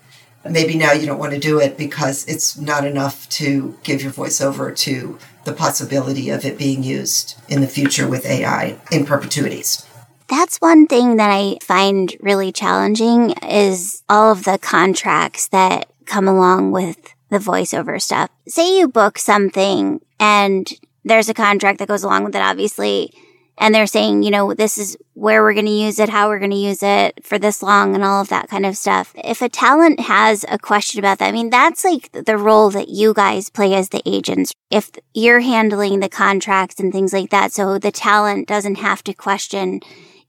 Maybe 0.50 0.76
now 0.76 0.92
you 0.92 1.06
don't 1.06 1.20
want 1.20 1.34
to 1.34 1.40
do 1.40 1.60
it 1.60 1.78
because 1.78 2.26
it's 2.28 2.58
not 2.58 2.86
enough 2.86 3.30
to 3.30 3.78
give 3.84 4.04
your 4.04 4.12
voiceover 4.12 4.76
to 4.78 5.18
the 5.46 5.54
possibility 5.54 6.30
of 6.30 6.44
it 6.46 6.58
being 6.58 6.84
used 6.84 7.36
in 7.48 7.62
the 7.62 7.68
future 7.68 8.08
with 8.08 8.26
AI 8.26 8.78
in 8.92 9.06
perpetuities. 9.06 9.88
That's 10.28 10.58
one 10.58 10.88
thing 10.88 11.18
that 11.18 11.30
I 11.30 11.58
find 11.62 12.16
really 12.20 12.52
challenging 12.52 13.32
is 13.44 14.04
all 14.10 14.32
of 14.32 14.46
the 14.46 14.58
contracts 14.58 15.48
that 15.50 15.90
come 16.06 16.28
along 16.28 16.72
with 16.72 17.14
the 17.30 17.40
voiceover 17.40 18.02
stuff. 18.02 18.30
Say 18.48 18.78
you 18.78 18.88
book 18.88 19.18
something 19.18 20.02
and 20.20 20.72
there's 21.04 21.30
a 21.30 21.34
contract 21.34 21.80
that 21.80 21.88
goes 21.88 22.04
along 22.04 22.24
with 22.24 22.36
it, 22.36 22.42
obviously, 22.42 23.14
and 23.58 23.74
they're 23.74 23.86
saying, 23.86 24.24
you 24.24 24.32
know, 24.32 24.54
this 24.54 24.78
is 24.78 24.98
where 25.14 25.44
we're 25.44 25.54
going 25.54 25.68
to 25.68 25.72
use 25.72 26.00
it, 26.00 26.10
how 26.10 26.28
we're 26.28 26.40
going 26.40 26.52
to 26.52 26.58
use 26.58 26.82
it 26.82 27.24
for 27.24 27.38
this 27.38 27.62
long 27.62 27.94
and 27.94 28.04
all 28.04 28.22
of 28.22 28.30
that 28.30 28.50
kind 28.50 28.66
of 28.66 28.76
stuff. 28.76 29.14
If 29.16 29.42
a 29.42 29.50
talent 29.50 30.00
has 30.00 30.44
a 30.50 30.58
question 30.58 31.00
about 31.00 31.20
that, 31.20 31.30
I 31.30 31.32
mean, 31.32 31.52
that's 31.52 31.84
like 31.84 32.12
the 32.12 32.38
role 32.38 32.72
that 32.72 32.90
you 32.90 33.14
guys 33.14 33.50
play 33.50 33.76
as 33.76 33.90
the 33.90 34.02
agents. 34.06 34.54
If 34.72 34.90
you're 35.14 35.42
handling 35.42 36.00
the 36.00 36.10
contracts 36.10 36.80
and 36.80 36.92
things 36.92 37.14
like 37.14 37.30
that, 37.30 37.52
so 37.52 37.78
the 37.78 37.92
talent 37.92 38.48
doesn't 38.48 38.76
have 38.76 39.04
to 39.04 39.14
question, 39.14 39.82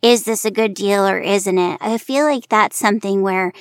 is 0.03 0.25
this 0.25 0.45
a 0.45 0.51
good 0.51 0.75
deal 0.75 1.07
or 1.07 1.19
isn't 1.19 1.59
it? 1.59 1.79
I 1.81 1.97
feel 1.97 2.27
like 2.27 2.49
that's 2.51 2.77
something 2.77 3.23
where 3.23 3.53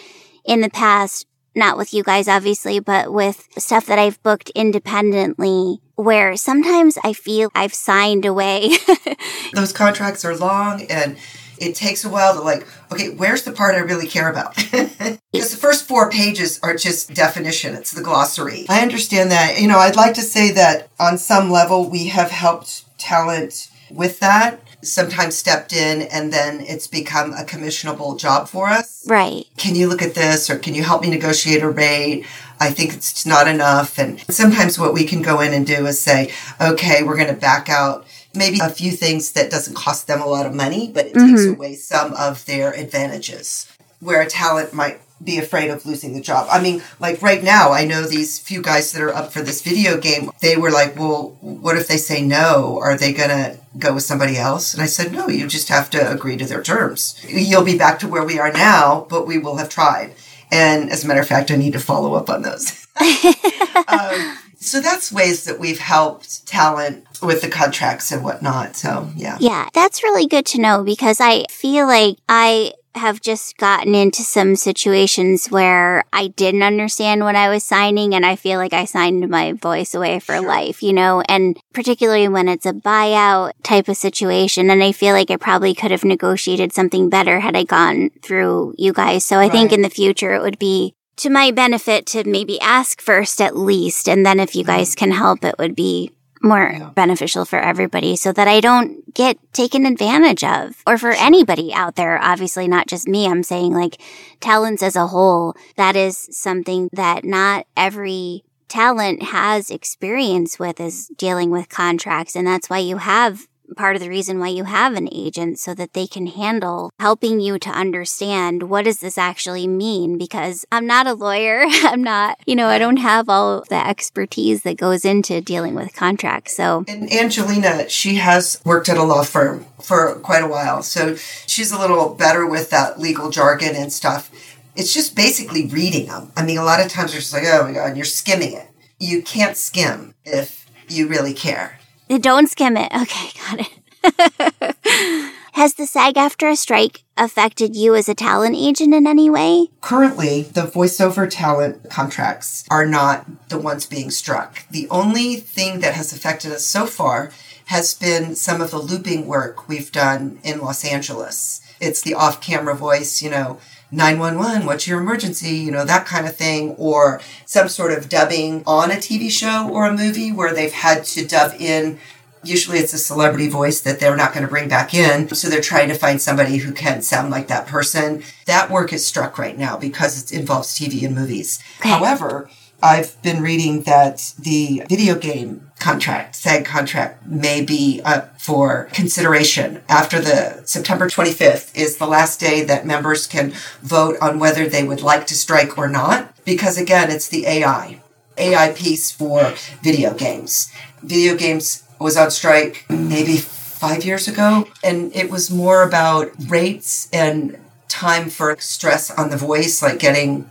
in 0.43 0.59
the 0.59 0.69
past, 0.69 1.25
not 1.55 1.77
with 1.77 1.93
you 1.93 2.03
guys, 2.03 2.27
obviously, 2.27 2.79
but 2.79 3.13
with 3.13 3.47
stuff 3.57 3.85
that 3.87 3.99
I've 3.99 4.21
booked 4.23 4.49
independently, 4.55 5.81
where 5.95 6.35
sometimes 6.35 6.97
I 7.03 7.13
feel 7.13 7.49
I've 7.53 7.73
signed 7.73 8.25
away. 8.25 8.71
Those 9.53 9.73
contracts 9.73 10.25
are 10.25 10.35
long 10.35 10.83
and 10.83 11.17
it 11.59 11.75
takes 11.75 12.03
a 12.03 12.09
while 12.09 12.33
to 12.33 12.41
like, 12.41 12.67
okay, 12.91 13.09
where's 13.09 13.43
the 13.43 13.51
part 13.51 13.75
I 13.75 13.79
really 13.79 14.07
care 14.07 14.29
about? 14.29 14.57
Because 15.33 15.49
the 15.49 15.57
first 15.57 15.87
four 15.87 16.11
pages 16.11 16.59
are 16.61 16.75
just 16.75 17.11
definition, 17.15 17.73
it's 17.73 17.89
the 17.89 18.03
glossary. 18.03 18.67
I 18.69 18.81
understand 18.81 19.31
that. 19.31 19.59
You 19.59 19.67
know, 19.67 19.79
I'd 19.79 19.95
like 19.95 20.13
to 20.13 20.21
say 20.21 20.51
that 20.51 20.89
on 20.99 21.17
some 21.17 21.49
level 21.49 21.89
we 21.89 22.09
have 22.09 22.29
helped 22.29 22.85
talent 22.99 23.67
with 23.89 24.19
that 24.19 24.61
sometimes 24.83 25.35
stepped 25.35 25.73
in 25.73 26.03
and 26.03 26.31
then 26.31 26.61
it's 26.61 26.87
become 26.87 27.33
a 27.33 27.43
commissionable 27.43 28.17
job 28.17 28.47
for 28.47 28.67
us. 28.67 29.05
Right. 29.07 29.45
Can 29.57 29.75
you 29.75 29.87
look 29.87 30.01
at 30.01 30.15
this 30.15 30.49
or 30.49 30.57
can 30.57 30.75
you 30.75 30.83
help 30.83 31.01
me 31.01 31.09
negotiate 31.09 31.63
a 31.63 31.69
rate? 31.69 32.25
I 32.59 32.71
think 32.71 32.93
it's 32.93 33.25
not 33.25 33.47
enough. 33.47 33.97
And 33.97 34.19
sometimes 34.29 34.79
what 34.79 34.93
we 34.93 35.05
can 35.05 35.21
go 35.21 35.39
in 35.41 35.53
and 35.53 35.65
do 35.65 35.85
is 35.85 35.99
say, 35.99 36.31
okay, 36.61 37.03
we're 37.03 37.17
going 37.17 37.33
to 37.33 37.39
back 37.39 37.69
out 37.69 38.05
maybe 38.35 38.59
a 38.61 38.69
few 38.69 38.91
things 38.91 39.33
that 39.33 39.51
doesn't 39.51 39.75
cost 39.75 40.07
them 40.07 40.21
a 40.21 40.25
lot 40.25 40.45
of 40.45 40.53
money, 40.53 40.91
but 40.91 41.07
it 41.07 41.13
mm-hmm. 41.13 41.35
takes 41.35 41.45
away 41.45 41.75
some 41.75 42.13
of 42.13 42.45
their 42.45 42.71
advantages 42.73 43.67
where 43.99 44.21
a 44.21 44.27
talent 44.27 44.73
might 44.73 44.99
be 45.23 45.37
afraid 45.37 45.69
of 45.69 45.85
losing 45.85 46.13
the 46.13 46.21
job. 46.21 46.47
I 46.51 46.61
mean, 46.61 46.81
like 46.99 47.21
right 47.21 47.43
now, 47.43 47.71
I 47.71 47.85
know 47.85 48.03
these 48.03 48.39
few 48.39 48.61
guys 48.61 48.91
that 48.91 49.01
are 49.01 49.13
up 49.13 49.31
for 49.31 49.41
this 49.41 49.61
video 49.61 49.97
game, 49.97 50.31
they 50.41 50.57
were 50.57 50.71
like, 50.71 50.97
well, 50.97 51.37
what 51.41 51.77
if 51.77 51.87
they 51.87 51.97
say 51.97 52.21
no? 52.21 52.79
Are 52.81 52.97
they 52.97 53.13
going 53.13 53.29
to 53.29 53.57
go 53.77 53.93
with 53.93 54.03
somebody 54.03 54.37
else? 54.37 54.73
And 54.73 54.81
I 54.81 54.87
said, 54.87 55.11
no, 55.11 55.27
you 55.27 55.47
just 55.47 55.69
have 55.69 55.89
to 55.91 56.11
agree 56.11 56.37
to 56.37 56.45
their 56.45 56.63
terms. 56.63 57.23
You'll 57.27 57.63
be 57.63 57.77
back 57.77 57.99
to 57.99 58.07
where 58.07 58.23
we 58.23 58.39
are 58.39 58.51
now, 58.51 59.07
but 59.09 59.27
we 59.27 59.37
will 59.37 59.57
have 59.57 59.69
tried. 59.69 60.13
And 60.51 60.91
as 60.91 61.03
a 61.03 61.07
matter 61.07 61.21
of 61.21 61.27
fact, 61.27 61.51
I 61.51 61.55
need 61.55 61.73
to 61.73 61.79
follow 61.79 62.13
up 62.13 62.29
on 62.29 62.43
those. 62.43 62.87
um, 63.87 64.37
so 64.63 64.79
that's 64.79 65.11
ways 65.11 65.45
that 65.45 65.59
we've 65.59 65.79
helped 65.79 66.45
talent 66.47 67.05
with 67.21 67.41
the 67.41 67.49
contracts 67.49 68.11
and 68.11 68.23
whatnot. 68.23 68.75
So, 68.75 69.09
yeah. 69.15 69.37
Yeah, 69.39 69.67
that's 69.73 70.03
really 70.03 70.27
good 70.27 70.45
to 70.47 70.61
know 70.61 70.83
because 70.83 71.19
I 71.19 71.45
feel 71.49 71.87
like 71.87 72.17
I 72.29 72.73
have 72.95 73.21
just 73.21 73.57
gotten 73.57 73.95
into 73.95 74.21
some 74.21 74.55
situations 74.55 75.47
where 75.47 76.03
I 76.13 76.27
didn't 76.27 76.63
understand 76.63 77.21
what 77.23 77.35
I 77.35 77.49
was 77.49 77.63
signing 77.63 78.13
and 78.13 78.25
I 78.25 78.35
feel 78.35 78.59
like 78.59 78.73
I 78.73 78.85
signed 78.85 79.27
my 79.29 79.53
voice 79.53 79.93
away 79.93 80.19
for 80.19 80.35
sure. 80.35 80.47
life, 80.47 80.83
you 80.83 80.93
know, 80.93 81.21
and 81.27 81.59
particularly 81.73 82.27
when 82.27 82.47
it's 82.47 82.65
a 82.65 82.73
buyout 82.73 83.53
type 83.63 83.87
of 83.87 83.97
situation. 83.97 84.69
And 84.69 84.83
I 84.83 84.91
feel 84.91 85.13
like 85.13 85.31
I 85.31 85.37
probably 85.37 85.73
could 85.73 85.91
have 85.91 86.03
negotiated 86.03 86.73
something 86.73 87.09
better 87.09 87.39
had 87.39 87.55
I 87.55 87.63
gone 87.63 88.11
through 88.21 88.75
you 88.77 88.93
guys. 88.93 89.25
So 89.25 89.37
I 89.37 89.41
right. 89.41 89.51
think 89.51 89.71
in 89.71 89.81
the 89.81 89.89
future 89.89 90.33
it 90.33 90.41
would 90.41 90.59
be 90.59 90.93
to 91.17 91.29
my 91.29 91.51
benefit 91.51 92.05
to 92.07 92.23
maybe 92.23 92.59
ask 92.59 93.01
first 93.01 93.41
at 93.41 93.55
least. 93.55 94.07
And 94.07 94.25
then 94.25 94.39
if 94.39 94.55
you 94.55 94.63
guys 94.63 94.91
mm-hmm. 94.91 94.99
can 94.99 95.11
help, 95.11 95.43
it 95.43 95.55
would 95.59 95.75
be 95.75 96.11
more 96.43 96.71
yeah. 96.73 96.89
beneficial 96.89 97.45
for 97.45 97.59
everybody 97.59 98.15
so 98.15 98.31
that 98.33 98.47
I 98.47 98.59
don't 98.59 99.13
get 99.13 99.37
taken 99.53 99.85
advantage 99.85 100.43
of 100.43 100.83
or 100.85 100.97
for 100.97 101.11
anybody 101.11 101.73
out 101.73 101.95
there. 101.95 102.21
Obviously, 102.21 102.67
not 102.67 102.87
just 102.87 103.07
me. 103.07 103.25
I'm 103.25 103.43
saying 103.43 103.73
like 103.73 104.01
talents 104.41 104.83
as 104.83 104.95
a 104.95 105.07
whole. 105.07 105.55
That 105.77 105.95
is 105.95 106.27
something 106.31 106.89
that 106.93 107.23
not 107.23 107.65
every 107.77 108.43
talent 108.67 109.21
has 109.21 109.69
experience 109.69 110.57
with 110.57 110.79
is 110.79 111.07
dealing 111.17 111.51
with 111.51 111.69
contracts. 111.69 112.35
And 112.35 112.47
that's 112.47 112.69
why 112.69 112.79
you 112.79 112.97
have 112.97 113.47
part 113.75 113.95
of 113.95 114.01
the 114.01 114.09
reason 114.09 114.39
why 114.39 114.49
you 114.49 114.65
have 114.65 114.93
an 114.93 115.09
agent 115.11 115.59
so 115.59 115.73
that 115.73 115.93
they 115.93 116.07
can 116.07 116.27
handle 116.27 116.91
helping 116.99 117.39
you 117.39 117.57
to 117.59 117.69
understand 117.69 118.63
what 118.63 118.85
does 118.85 118.99
this 118.99 119.17
actually 119.17 119.67
mean 119.67 120.17
because 120.17 120.65
I'm 120.71 120.85
not 120.85 121.07
a 121.07 121.13
lawyer. 121.13 121.63
I'm 121.67 122.03
not, 122.03 122.39
you 122.45 122.55
know, 122.55 122.67
I 122.67 122.77
don't 122.77 122.97
have 122.97 123.29
all 123.29 123.63
the 123.69 123.87
expertise 123.87 124.63
that 124.63 124.77
goes 124.77 125.05
into 125.05 125.41
dealing 125.41 125.75
with 125.75 125.93
contracts. 125.93 126.55
So 126.55 126.85
And 126.87 127.11
Angelina, 127.11 127.89
she 127.89 128.15
has 128.15 128.61
worked 128.65 128.89
at 128.89 128.97
a 128.97 129.03
law 129.03 129.23
firm 129.23 129.65
for 129.81 130.15
quite 130.15 130.43
a 130.43 130.47
while. 130.47 130.83
So 130.83 131.15
she's 131.15 131.71
a 131.71 131.79
little 131.79 132.13
better 132.13 132.45
with 132.45 132.69
that 132.69 132.99
legal 132.99 133.29
jargon 133.29 133.75
and 133.75 133.91
stuff. 133.91 134.31
It's 134.75 134.93
just 134.93 135.15
basically 135.15 135.67
reading 135.67 136.07
them. 136.07 136.31
I 136.35 136.43
mean, 136.43 136.57
a 136.57 136.63
lot 136.63 136.83
of 136.83 136.89
times 136.89 137.13
you're 137.13 137.21
just 137.21 137.33
like, 137.33 137.43
oh 137.45 137.63
my 137.63 137.73
God, 137.73 137.95
you're 137.95 138.05
skimming 138.05 138.53
it. 138.53 138.67
You 138.99 139.21
can't 139.21 139.55
skim 139.55 140.15
if 140.25 140.67
you 140.87 141.07
really 141.07 141.33
care. 141.33 141.79
Don't 142.19 142.47
skim 142.47 142.77
it. 142.77 142.91
Okay, 142.93 143.29
got 143.39 143.59
it. 143.59 145.25
Has 145.53 145.75
the 145.75 145.85
SAG-AFTRA 145.85 146.57
strike 146.57 147.03
affected 147.15 147.75
you 147.75 147.93
as 147.93 148.09
a 148.09 148.15
talent 148.15 148.55
agent 148.57 148.91
in 148.91 149.05
any 149.05 149.29
way? 149.29 149.67
Currently, 149.81 150.41
the 150.41 150.63
voiceover 150.63 151.29
talent 151.29 151.91
contracts 151.91 152.65
are 152.71 152.87
not 152.87 153.49
the 153.49 153.59
ones 153.59 153.85
being 153.85 154.09
struck. 154.09 154.67
The 154.69 154.89
only 154.89 155.35
thing 155.35 155.81
that 155.81 155.93
has 155.93 156.11
affected 156.11 156.51
us 156.51 156.65
so 156.65 156.87
far 156.87 157.31
has 157.65 157.93
been 157.93 158.35
some 158.35 158.61
of 158.61 158.71
the 158.71 158.79
looping 158.79 159.27
work 159.27 159.67
we've 159.67 159.91
done 159.91 160.39
in 160.43 160.59
Los 160.59 160.83
Angeles. 160.83 161.61
It's 161.79 162.01
the 162.01 162.15
off 162.15 162.41
camera 162.41 162.75
voice, 162.75 163.21
you 163.21 163.29
know, 163.29 163.59
911, 163.93 164.65
what's 164.65 164.87
your 164.87 164.99
emergency, 164.99 165.51
you 165.51 165.71
know, 165.71 165.85
that 165.85 166.05
kind 166.07 166.25
of 166.25 166.35
thing, 166.35 166.71
or 166.71 167.21
some 167.45 167.69
sort 167.69 167.91
of 167.91 168.09
dubbing 168.09 168.63
on 168.65 168.89
a 168.89 168.95
TV 168.95 169.29
show 169.29 169.69
or 169.69 169.85
a 169.85 169.95
movie 169.95 170.31
where 170.31 170.53
they've 170.53 170.73
had 170.73 171.03
to 171.05 171.25
dub 171.25 171.53
in. 171.59 171.99
Usually 172.43 172.79
it's 172.79 172.91
a 172.91 172.97
celebrity 172.97 173.47
voice 173.47 173.81
that 173.81 173.99
they're 173.99 174.17
not 174.17 174.33
going 174.33 174.43
to 174.45 174.49
bring 174.49 174.67
back 174.67 174.93
in. 174.93 175.33
So 175.33 175.47
they're 175.47 175.61
trying 175.61 175.87
to 175.89 175.95
find 175.95 176.21
somebody 176.21 176.57
who 176.57 176.73
can 176.73 177.01
sound 177.01 177.29
like 177.29 177.47
that 177.47 177.67
person. 177.67 178.23
That 178.47 178.69
work 178.69 178.91
is 178.91 179.05
struck 179.05 179.37
right 179.37 179.57
now 179.57 179.77
because 179.77 180.21
it 180.21 180.37
involves 180.37 180.77
TV 180.77 181.05
and 181.05 181.15
movies. 181.15 181.63
Okay. 181.79 181.89
However, 181.89 182.49
I've 182.83 183.19
been 183.21 183.41
reading 183.41 183.83
that 183.83 184.33
the 184.37 184.83
video 184.89 185.15
game 185.15 185.71
contract, 185.79 186.35
SAG 186.35 186.65
contract, 186.65 187.25
may 187.25 187.63
be 187.63 188.01
up 188.03 188.41
for 188.41 188.89
consideration 188.91 189.81
after 189.87 190.19
the 190.19 190.63
September 190.65 191.07
25th 191.07 191.73
is 191.77 191.95
the 191.95 192.05
last 192.05 192.41
day 192.41 192.61
that 192.65 192.85
members 192.85 193.25
can 193.25 193.53
vote 193.81 194.17
on 194.21 194.37
whether 194.37 194.67
they 194.67 194.83
would 194.83 195.01
like 195.01 195.25
to 195.27 195.33
strike 195.33 195.77
or 195.77 195.87
not. 195.87 196.35
Because 196.43 196.77
again, 196.77 197.09
it's 197.09 197.29
the 197.29 197.45
AI, 197.47 198.01
AI 198.37 198.73
piece 198.73 199.13
for 199.13 199.53
video 199.81 200.13
games. 200.13 200.69
Video 201.01 201.37
games 201.37 201.83
was 201.99 202.17
on 202.17 202.31
strike 202.31 202.85
maybe 202.89 203.37
five 203.37 204.03
years 204.03 204.27
ago, 204.27 204.67
and 204.83 205.15
it 205.15 205.31
was 205.31 205.49
more 205.49 205.83
about 205.83 206.31
rates 206.49 207.07
and 207.13 207.57
time 207.87 208.29
for 208.29 208.57
stress 208.59 209.09
on 209.09 209.29
the 209.29 209.37
voice, 209.37 209.81
like 209.81 209.99
getting 209.99 210.49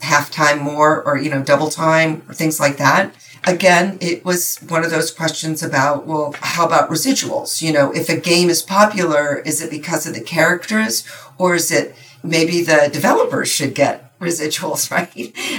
half 0.00 0.30
time 0.30 0.60
more 0.60 1.02
or, 1.04 1.16
you 1.16 1.30
know, 1.30 1.42
double 1.42 1.70
time 1.70 2.22
or 2.28 2.34
things 2.34 2.60
like 2.60 2.76
that. 2.78 3.14
Again, 3.46 3.98
it 4.00 4.24
was 4.24 4.58
one 4.68 4.84
of 4.84 4.90
those 4.90 5.10
questions 5.10 5.62
about, 5.62 6.06
well, 6.06 6.34
how 6.40 6.66
about 6.66 6.90
residuals? 6.90 7.62
You 7.62 7.72
know, 7.72 7.92
if 7.92 8.08
a 8.08 8.16
game 8.16 8.50
is 8.50 8.62
popular, 8.62 9.38
is 9.38 9.62
it 9.62 9.70
because 9.70 10.06
of 10.06 10.14
the 10.14 10.20
characters 10.20 11.06
or 11.38 11.54
is 11.54 11.70
it 11.70 11.94
maybe 12.22 12.62
the 12.62 12.90
developers 12.92 13.48
should 13.48 13.74
get 13.74 14.02
residuals, 14.20 14.90
right? 14.90 15.12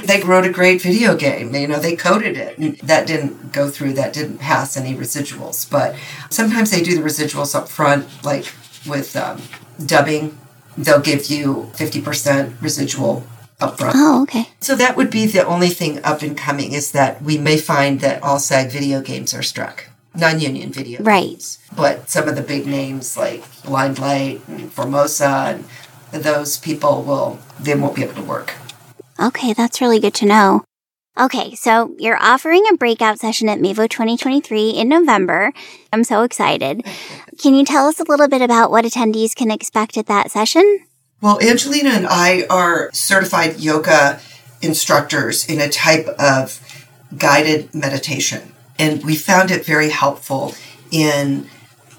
they 0.06 0.22
wrote 0.22 0.46
a 0.46 0.52
great 0.52 0.82
video 0.82 1.16
game. 1.16 1.54
You 1.54 1.68
know, 1.68 1.80
they 1.80 1.96
coded 1.96 2.36
it. 2.36 2.82
That 2.82 3.06
didn't 3.08 3.54
go 3.54 3.70
through, 3.70 3.94
that 3.94 4.14
didn't 4.14 4.40
pass 4.40 4.76
any 4.76 4.96
residuals. 4.96 5.70
But 5.70 5.96
sometimes 6.30 6.72
they 6.72 6.82
do 6.82 6.96
the 6.96 7.04
residuals 7.04 7.54
up 7.54 7.70
front, 7.70 8.08
like 8.24 8.52
with 8.88 9.16
um, 9.16 9.42
dubbing. 9.86 10.38
They'll 10.78 11.02
give 11.02 11.28
you 11.28 11.72
50% 11.74 12.62
residual 12.62 13.24
upfront. 13.60 13.92
Oh, 13.96 14.24
okay. 14.24 14.50
So 14.60 14.76
that 14.76 14.96
would 14.96 15.10
be 15.10 15.26
the 15.26 15.46
only 15.46 15.70
thing 15.70 16.04
up 16.04 16.22
and 16.22 16.38
coming 16.38 16.74
is 16.74 16.92
that 16.92 17.22
we 17.22 17.38
may 17.38 17.58
find 17.58 18.00
that 18.02 18.22
all 18.24 18.40
SAG 18.40 18.70
video 18.72 19.02
games 19.02 19.34
are 19.34 19.44
struck. 19.44 19.86
non-union 20.16 20.72
video 20.72 21.02
Right. 21.04 21.30
games. 21.30 21.60
But 21.76 22.10
some 22.10 22.28
of 22.28 22.36
the 22.36 22.42
big 22.42 22.66
names 22.66 23.16
like 23.18 23.44
Limelight 23.70 24.42
and 24.48 24.72
Formosa 24.74 25.60
and 26.12 26.24
those 26.24 26.58
people 26.58 27.04
will 27.04 27.38
they 27.60 27.76
won't 27.76 27.96
be 27.96 28.02
able 28.04 28.16
to 28.16 28.24
work. 28.24 28.54
Okay, 29.20 29.54
that's 29.54 29.80
really 29.82 30.00
good 30.00 30.16
to 30.16 30.26
know. 30.26 30.64
Okay, 31.20 31.54
so 31.56 31.96
you're 32.00 32.22
offering 32.22 32.64
a 32.72 32.78
breakout 32.78 33.20
session 33.20 33.50
at 33.50 33.60
MAVO 33.60 33.88
2023 33.90 34.70
in 34.72 34.88
November. 34.90 35.52
I'm 35.94 36.04
so 36.04 36.24
excited. 36.24 36.84
Can 37.42 37.54
you 37.54 37.66
tell 37.66 37.86
us 37.88 38.00
a 38.00 38.04
little 38.08 38.28
bit 38.28 38.42
about 38.42 38.72
what 38.72 38.86
attendees 38.86 39.36
can 39.36 39.52
expect 39.52 39.98
at 39.98 40.08
that 40.08 40.32
session? 40.32 40.80
Well, 41.20 41.42
Angelina 41.42 41.90
and 41.90 42.06
I 42.06 42.46
are 42.48 42.92
certified 42.94 43.60
yoga 43.60 44.20
instructors 44.62 45.50
in 45.50 45.60
a 45.60 45.68
type 45.68 46.06
of 46.20 46.62
guided 47.18 47.74
meditation. 47.74 48.54
And 48.78 49.04
we 49.04 49.16
found 49.16 49.50
it 49.50 49.66
very 49.66 49.90
helpful 49.90 50.54
in 50.92 51.50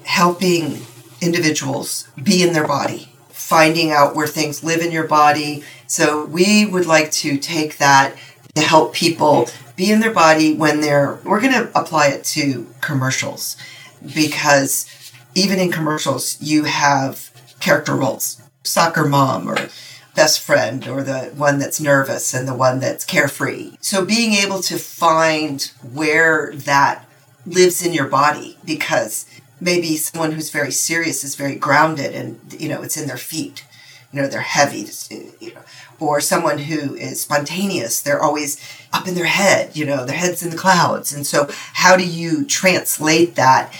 helping 0.05 0.77
individuals 1.19 2.07
be 2.23 2.41
in 2.41 2.53
their 2.53 2.65
body, 2.65 3.11
finding 3.27 3.91
out 3.91 4.15
where 4.15 4.25
things 4.25 4.63
live 4.63 4.79
in 4.79 4.93
your 4.93 5.07
body. 5.07 5.65
So 5.85 6.23
we 6.23 6.65
would 6.65 6.85
like 6.85 7.11
to 7.11 7.37
take 7.37 7.77
that 7.77 8.15
to 8.55 8.61
help 8.61 8.93
people 8.93 9.49
be 9.75 9.91
in 9.91 9.99
their 9.99 10.13
body 10.13 10.53
when 10.53 10.79
they're, 10.79 11.19
we're 11.25 11.41
going 11.41 11.53
to 11.53 11.77
apply 11.77 12.07
it 12.07 12.23
to 12.23 12.67
commercials 12.79 13.57
because 14.15 15.11
even 15.35 15.59
in 15.59 15.73
commercials, 15.73 16.41
you 16.41 16.63
have 16.63 17.31
character 17.59 17.97
roles 17.97 18.41
soccer 18.69 19.05
mom 19.05 19.49
or 19.49 19.69
best 20.15 20.41
friend 20.41 20.87
or 20.87 21.03
the 21.03 21.31
one 21.35 21.59
that's 21.59 21.79
nervous 21.79 22.33
and 22.33 22.47
the 22.47 22.53
one 22.53 22.79
that's 22.79 23.05
carefree. 23.05 23.77
So 23.79 24.03
being 24.03 24.33
able 24.33 24.61
to 24.63 24.77
find 24.77 25.71
where 25.93 26.51
that 26.55 27.05
lives 27.45 27.85
in 27.85 27.93
your 27.93 28.07
body 28.07 28.57
because 28.65 29.25
maybe 29.61 29.95
someone 29.95 30.31
who's 30.31 30.49
very 30.49 30.71
serious 30.71 31.23
is 31.23 31.35
very 31.35 31.55
grounded 31.55 32.13
and 32.13 32.39
you 32.59 32.69
know 32.69 32.81
it's 32.81 32.97
in 32.97 33.07
their 33.07 33.17
feet. 33.17 33.65
You 34.11 34.23
know, 34.23 34.27
they're 34.27 34.41
heavy, 34.41 34.87
you 35.39 35.53
know, 35.53 35.61
or 35.99 36.19
someone 36.19 36.57
who 36.57 36.95
is 36.95 37.21
spontaneous, 37.21 38.01
they're 38.01 38.21
always 38.21 38.59
up 38.91 39.07
in 39.07 39.13
their 39.13 39.25
head, 39.25 39.75
you 39.75 39.85
know, 39.85 40.03
their 40.03 40.17
head's 40.17 40.41
in 40.41 40.49
the 40.49 40.57
clouds. 40.57 41.13
And 41.13 41.27
so 41.27 41.47
how 41.73 41.95
do 41.95 42.03
you 42.07 42.43
translate 42.43 43.35
that 43.35 43.71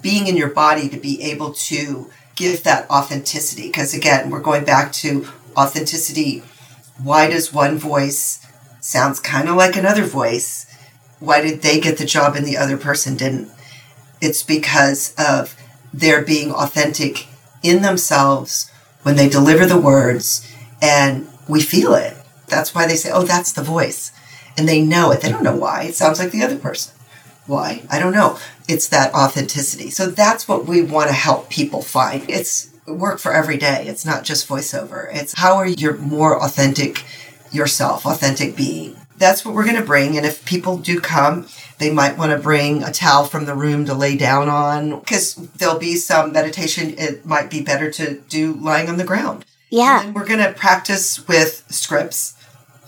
being 0.00 0.28
in 0.28 0.36
your 0.36 0.48
body 0.48 0.88
to 0.88 0.96
be 0.96 1.22
able 1.22 1.52
to 1.52 2.10
give 2.36 2.62
that 2.62 2.88
authenticity. 2.88 3.66
Because 3.66 3.94
again, 3.94 4.30
we're 4.30 4.40
going 4.40 4.64
back 4.64 4.92
to 4.92 5.26
authenticity. 5.56 6.42
Why 7.02 7.28
does 7.28 7.52
one 7.52 7.78
voice 7.78 8.46
sounds 8.80 9.18
kind 9.18 9.48
of 9.48 9.56
like 9.56 9.76
another 9.76 10.04
voice? 10.04 10.66
Why 11.18 11.40
did 11.40 11.62
they 11.62 11.80
get 11.80 11.98
the 11.98 12.04
job 12.04 12.36
and 12.36 12.46
the 12.46 12.56
other 12.56 12.76
person 12.76 13.16
didn't? 13.16 13.50
It's 14.20 14.42
because 14.42 15.14
of 15.18 15.56
their 15.92 16.22
being 16.22 16.52
authentic 16.52 17.26
in 17.62 17.82
themselves 17.82 18.70
when 19.02 19.16
they 19.16 19.28
deliver 19.28 19.66
the 19.66 19.80
words 19.80 20.46
and 20.80 21.28
we 21.48 21.62
feel 21.62 21.94
it. 21.94 22.16
That's 22.48 22.74
why 22.74 22.86
they 22.86 22.96
say, 22.96 23.10
oh, 23.12 23.24
that's 23.24 23.52
the 23.52 23.62
voice. 23.62 24.12
And 24.58 24.68
they 24.68 24.82
know 24.82 25.10
it. 25.10 25.20
They 25.20 25.30
don't 25.30 25.42
know 25.42 25.56
why. 25.56 25.84
It 25.84 25.94
sounds 25.94 26.18
like 26.18 26.30
the 26.30 26.42
other 26.42 26.58
person. 26.58 26.95
Why? 27.46 27.82
I 27.90 27.98
don't 27.98 28.12
know. 28.12 28.38
It's 28.68 28.88
that 28.88 29.14
authenticity. 29.14 29.90
So 29.90 30.06
that's 30.06 30.48
what 30.48 30.66
we 30.66 30.82
want 30.82 31.08
to 31.08 31.14
help 31.14 31.48
people 31.48 31.82
find. 31.82 32.28
It's 32.28 32.72
work 32.86 33.18
for 33.18 33.32
every 33.32 33.56
day. 33.56 33.84
It's 33.86 34.04
not 34.04 34.24
just 34.24 34.48
voiceover. 34.48 35.08
It's 35.12 35.34
how 35.34 35.56
are 35.56 35.66
you 35.66 35.94
more 35.94 36.42
authentic 36.42 37.04
yourself, 37.52 38.06
authentic 38.06 38.56
being. 38.56 38.96
That's 39.18 39.44
what 39.44 39.54
we're 39.54 39.64
going 39.64 39.76
to 39.76 39.82
bring. 39.82 40.16
And 40.16 40.26
if 40.26 40.44
people 40.44 40.76
do 40.76 41.00
come, 41.00 41.46
they 41.78 41.90
might 41.90 42.18
want 42.18 42.32
to 42.32 42.38
bring 42.38 42.82
a 42.82 42.92
towel 42.92 43.24
from 43.24 43.46
the 43.46 43.54
room 43.54 43.86
to 43.86 43.94
lay 43.94 44.16
down 44.16 44.48
on 44.48 45.00
because 45.00 45.34
there'll 45.34 45.78
be 45.78 45.96
some 45.96 46.32
meditation. 46.32 46.94
It 46.98 47.24
might 47.24 47.50
be 47.50 47.62
better 47.62 47.90
to 47.92 48.20
do 48.28 48.54
lying 48.54 48.88
on 48.88 48.98
the 48.98 49.04
ground. 49.04 49.44
Yeah. 49.70 50.04
And 50.04 50.14
we're 50.14 50.26
going 50.26 50.40
to 50.40 50.52
practice 50.52 51.26
with 51.26 51.64
scripts 51.70 52.35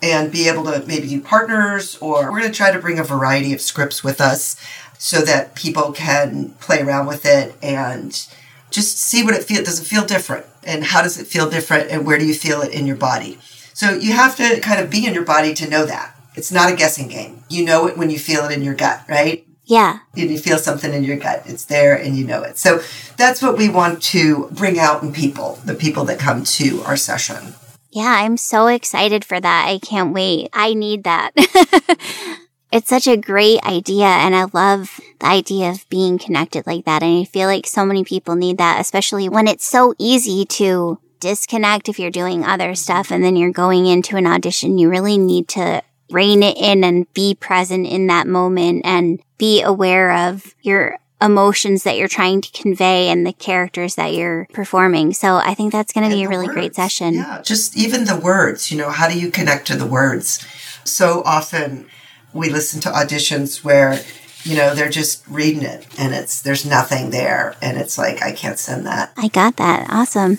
and 0.03 0.31
be 0.31 0.49
able 0.49 0.65
to 0.65 0.85
maybe 0.87 1.09
do 1.09 1.21
partners 1.21 1.97
or 2.01 2.31
we're 2.31 2.41
going 2.41 2.53
to 2.53 2.57
try 2.57 2.71
to 2.71 2.79
bring 2.79 2.99
a 2.99 3.05
variety 3.05 3.53
of 3.53 3.61
scripts 3.61 4.05
with 4.05 4.21
us 4.21 4.61
so 4.99 5.23
that 5.23 5.55
people 5.55 5.93
can 5.93 6.51
play 6.61 6.81
around 6.81 7.07
with 7.07 7.25
it 7.25 7.55
and 7.63 8.27
just 8.71 8.99
see 8.99 9.25
what 9.25 9.35
it 9.35 9.45
feels 9.45 9.65
does 9.65 9.81
it 9.81 9.85
feel 9.85 10.05
different? 10.05 10.47
And 10.65 10.85
how 10.85 11.03
does 11.03 11.19
it 11.19 11.27
feel 11.27 11.49
different 11.49 11.91
and 11.91 12.07
where 12.07 12.19
do 12.19 12.27
you 12.27 12.35
feel 12.35 12.61
it 12.61 12.73
in 12.73 12.87
your 12.87 12.97
body? 12.97 13.39
So 13.73 13.93
you 13.93 14.13
have 14.13 14.37
to 14.37 14.61
kind 14.61 14.81
of 14.81 14.91
be 14.91 15.07
in 15.07 15.15
your 15.15 15.25
body 15.25 15.55
to 15.55 15.69
know 15.69 15.87
that. 15.87 16.15
It's 16.35 16.53
not 16.53 16.73
a 16.73 16.77
guessing 16.77 17.09
game. 17.09 17.43
You 17.49 17.65
know 17.65 17.87
it 17.87 17.97
when 17.97 18.11
you 18.11 18.19
feel 18.19 18.45
it 18.45 18.53
in 18.53 18.63
your 18.63 18.75
gut 18.75 19.05
right? 19.09 19.45
Yeah. 19.65 19.99
and 20.17 20.31
you 20.31 20.39
feel 20.39 20.57
something 20.57 20.95
in 20.95 21.05
your 21.05 21.19
gut 21.19 21.43
it's 21.45 21.67
there 21.67 21.95
and 21.95 22.17
you 22.17 22.27
know 22.27 22.43
it. 22.43 22.59
So 22.59 22.81
that's 23.17 23.43
what 23.43 23.59
we 23.59 23.69
want 23.69 24.03
to 24.05 24.49
bring 24.51 24.79
out 24.79 25.03
in 25.03 25.13
people 25.13 25.59
the 25.65 25.75
people 25.75 26.05
that 26.07 26.19
come 26.19 26.43
to 26.45 26.83
our 26.83 26.97
session 26.97 27.55
Yeah, 27.91 28.15
I'm 28.19 28.37
so 28.37 28.67
excited 28.67 29.25
for 29.25 29.41
that. 29.41 29.67
I 29.69 29.79
can't 29.79 30.13
wait. 30.13 30.51
I 30.53 30.75
need 30.75 31.05
that. 31.05 31.31
it's 32.73 32.89
such 32.89 33.07
a 33.07 33.17
great 33.17 33.63
idea. 33.65 34.07
And 34.07 34.35
I 34.35 34.45
love 34.53 35.01
the 35.21 35.27
idea 35.27 35.71
of 35.71 35.89
being 35.89 36.19
connected 36.19 36.67
like 36.67 36.85
that. 36.85 37.03
And 37.03 37.23
I 37.23 37.25
feel 37.25 37.49
like 37.49 37.67
so 37.67 37.87
many 37.87 38.05
people 38.05 38.35
need 38.35 38.59
that, 38.59 38.81
especially 38.81 39.29
when 39.29 39.49
it's 39.49 39.65
so 39.65 39.95
easy 39.99 40.45
to 40.45 40.99
disconnect 41.21 41.89
if 41.89 41.99
you're 41.99 42.11
doing 42.11 42.45
other 42.45 42.75
stuff 42.75 43.11
and 43.11 43.25
then 43.25 43.37
you're 43.37 43.51
going 43.51 43.87
into 43.87 44.17
an 44.17 44.27
audition. 44.27 44.79
You 44.79 44.91
really 44.91 45.19
need 45.19 45.49
to 45.49 45.83
rein 46.11 46.43
it 46.43 46.57
in 46.57 46.85
and 46.85 47.13
be 47.15 47.35
present 47.35 47.87
in 47.87 48.07
that 48.07 48.27
moment 48.27 48.83
and 48.85 49.21
be 49.39 49.63
aware 49.63 50.13
of 50.13 50.55
your 50.63 50.99
emotions 51.21 51.83
that 51.83 51.97
you're 51.97 52.09
trying 52.09 52.41
to 52.41 52.51
convey 52.53 53.09
and 53.09 53.27
the 53.27 53.33
characters 53.33 53.97
that 53.97 54.15
you're 54.15 54.47
performing. 54.53 55.13
So 55.13 55.37
I 55.37 55.55
think 55.55 55.73
that's 55.73 55.93
going 55.93 56.09
to 56.09 56.15
be 56.15 56.25
a 56.25 56.29
really 56.29 56.47
great 56.47 56.75
session. 56.75 57.15
Yeah, 57.15 57.43
just 57.43 57.77
even 57.77 58.05
the 58.05 58.17
words, 58.17 58.71
you 58.71 58.79
know, 58.79 58.91
how 58.91 59.09
do 59.09 59.19
you 59.19 59.31
connect 59.31 59.67
to 59.69 59.77
the 59.77 59.87
words? 59.87 60.45
So 60.85 61.23
often 61.25 61.87
we 62.33 62.51
listen 62.51 62.81
to 62.83 62.91
auditions 62.91 63.65
where, 63.65 64.01
you 64.45 64.57
know, 64.57 64.75
they're 64.75 64.89
just 64.89 65.27
reading 65.27 65.63
it 65.63 65.87
and 65.99 66.15
it's 66.15 66.43
there's 66.43 66.65
nothing 66.65 67.11
there 67.11 67.57
and 67.61 67.79
it's 67.79 67.99
like 67.99 68.23
I 68.23 68.33
can't 68.33 68.59
send 68.59 68.87
that. 68.87 69.13
I 69.17 69.29
got 69.29 69.57
that. 69.57 69.89
Awesome. 69.91 70.39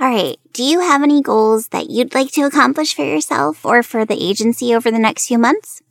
All 0.00 0.08
right. 0.08 0.38
Do 0.52 0.62
you 0.62 0.80
have 0.80 1.02
any 1.02 1.20
goals 1.22 1.68
that 1.68 1.90
you'd 1.90 2.14
like 2.14 2.30
to 2.32 2.42
accomplish 2.42 2.94
for 2.94 3.04
yourself 3.04 3.66
or 3.66 3.82
for 3.82 4.04
the 4.04 4.22
agency 4.22 4.72
over 4.72 4.92
the 4.92 4.98
next 4.98 5.26
few 5.26 5.38
months? 5.38 5.82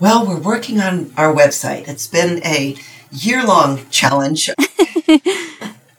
Well, 0.00 0.26
we're 0.26 0.40
working 0.40 0.80
on 0.80 1.12
our 1.16 1.32
website. 1.32 1.88
It's 1.88 2.06
been 2.06 2.42
a 2.44 2.76
year-long 3.10 3.88
challenge. 3.90 4.50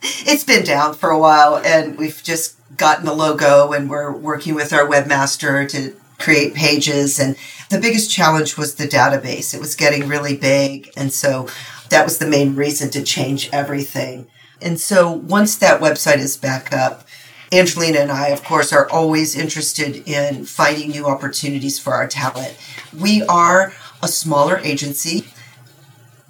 it's 0.02 0.44
been 0.44 0.64
down 0.64 0.94
for 0.94 1.10
a 1.10 1.20
while 1.20 1.58
and 1.58 1.98
we've 1.98 2.22
just 2.24 2.56
gotten 2.78 3.06
the 3.06 3.14
logo 3.14 3.72
and 3.72 3.90
we're 3.90 4.12
working 4.12 4.56
with 4.56 4.72
our 4.72 4.88
webmaster 4.88 5.70
to 5.70 5.96
create 6.18 6.54
pages 6.54 7.20
and 7.20 7.36
the 7.70 7.80
biggest 7.80 8.12
challenge 8.12 8.58
was 8.58 8.76
the 8.76 8.88
database. 8.88 9.54
It 9.54 9.60
was 9.60 9.76
getting 9.76 10.08
really 10.08 10.36
big 10.36 10.90
and 10.96 11.14
so 11.14 11.48
that 11.90 12.06
was 12.06 12.18
the 12.18 12.28
main 12.28 12.56
reason 12.56 12.90
to 12.92 13.04
change 13.04 13.50
everything. 13.52 14.28
And 14.62 14.80
so 14.80 15.12
once 15.12 15.56
that 15.58 15.82
website 15.82 16.18
is 16.18 16.38
back 16.38 16.74
up 16.74 17.06
angelina 17.52 17.98
and 17.98 18.12
i 18.12 18.28
of 18.28 18.44
course 18.44 18.72
are 18.72 18.88
always 18.92 19.36
interested 19.36 20.08
in 20.08 20.46
finding 20.46 20.92
new 20.92 21.06
opportunities 21.08 21.80
for 21.80 21.94
our 21.94 22.08
talent. 22.08 22.56
We 22.98 23.24
are 23.24 23.74
a 24.04 24.08
smaller 24.08 24.58
agency 24.60 25.26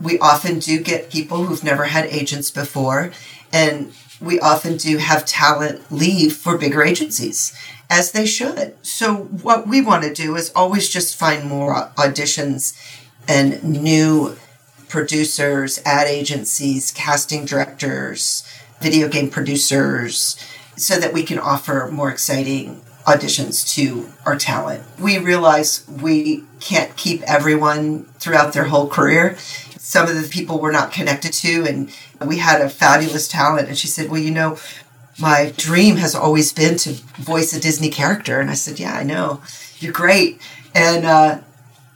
we 0.01 0.19
often 0.19 0.59
do 0.59 0.79
get 0.79 1.11
people 1.11 1.45
who've 1.45 1.63
never 1.63 1.85
had 1.85 2.05
agents 2.05 2.51
before, 2.51 3.11
and 3.51 3.91
we 4.21 4.39
often 4.39 4.77
do 4.77 4.97
have 4.97 5.25
talent 5.25 5.91
leave 5.91 6.35
for 6.35 6.57
bigger 6.57 6.83
agencies, 6.83 7.57
as 7.89 8.11
they 8.11 8.25
should. 8.25 8.75
So, 8.85 9.15
what 9.15 9.67
we 9.67 9.81
want 9.81 10.03
to 10.03 10.13
do 10.13 10.35
is 10.35 10.51
always 10.55 10.89
just 10.89 11.15
find 11.15 11.47
more 11.47 11.91
auditions 11.97 12.77
and 13.27 13.63
new 13.63 14.37
producers, 14.87 15.79
ad 15.85 16.07
agencies, 16.07 16.91
casting 16.91 17.45
directors, 17.45 18.43
video 18.81 19.07
game 19.07 19.29
producers, 19.29 20.35
so 20.75 20.99
that 20.99 21.13
we 21.13 21.23
can 21.23 21.39
offer 21.39 21.89
more 21.91 22.09
exciting 22.09 22.81
auditions 23.05 23.67
to 23.75 24.09
our 24.25 24.37
talent. 24.37 24.83
We 24.99 25.17
realize 25.17 25.87
we 25.87 26.43
can't 26.59 26.95
keep 26.95 27.21
everyone 27.23 28.03
throughout 28.19 28.53
their 28.53 28.65
whole 28.65 28.87
career. 28.87 29.37
Some 29.89 30.07
of 30.07 30.21
the 30.21 30.29
people 30.29 30.59
we're 30.59 30.71
not 30.71 30.91
connected 30.91 31.33
to, 31.33 31.65
and 31.67 31.91
we 32.23 32.37
had 32.37 32.61
a 32.61 32.69
fabulous 32.69 33.27
talent. 33.27 33.69
And 33.69 33.75
she 33.75 33.87
said, 33.87 34.11
Well, 34.11 34.21
you 34.21 34.29
know, 34.29 34.59
my 35.19 35.51
dream 35.57 35.95
has 35.95 36.13
always 36.13 36.53
been 36.53 36.77
to 36.77 36.91
voice 37.17 37.53
a 37.53 37.59
Disney 37.59 37.89
character. 37.89 38.39
And 38.39 38.51
I 38.51 38.53
said, 38.53 38.79
Yeah, 38.79 38.93
I 38.93 39.01
know. 39.01 39.41
You're 39.79 39.91
great. 39.91 40.39
And 40.75 41.05
uh, 41.07 41.39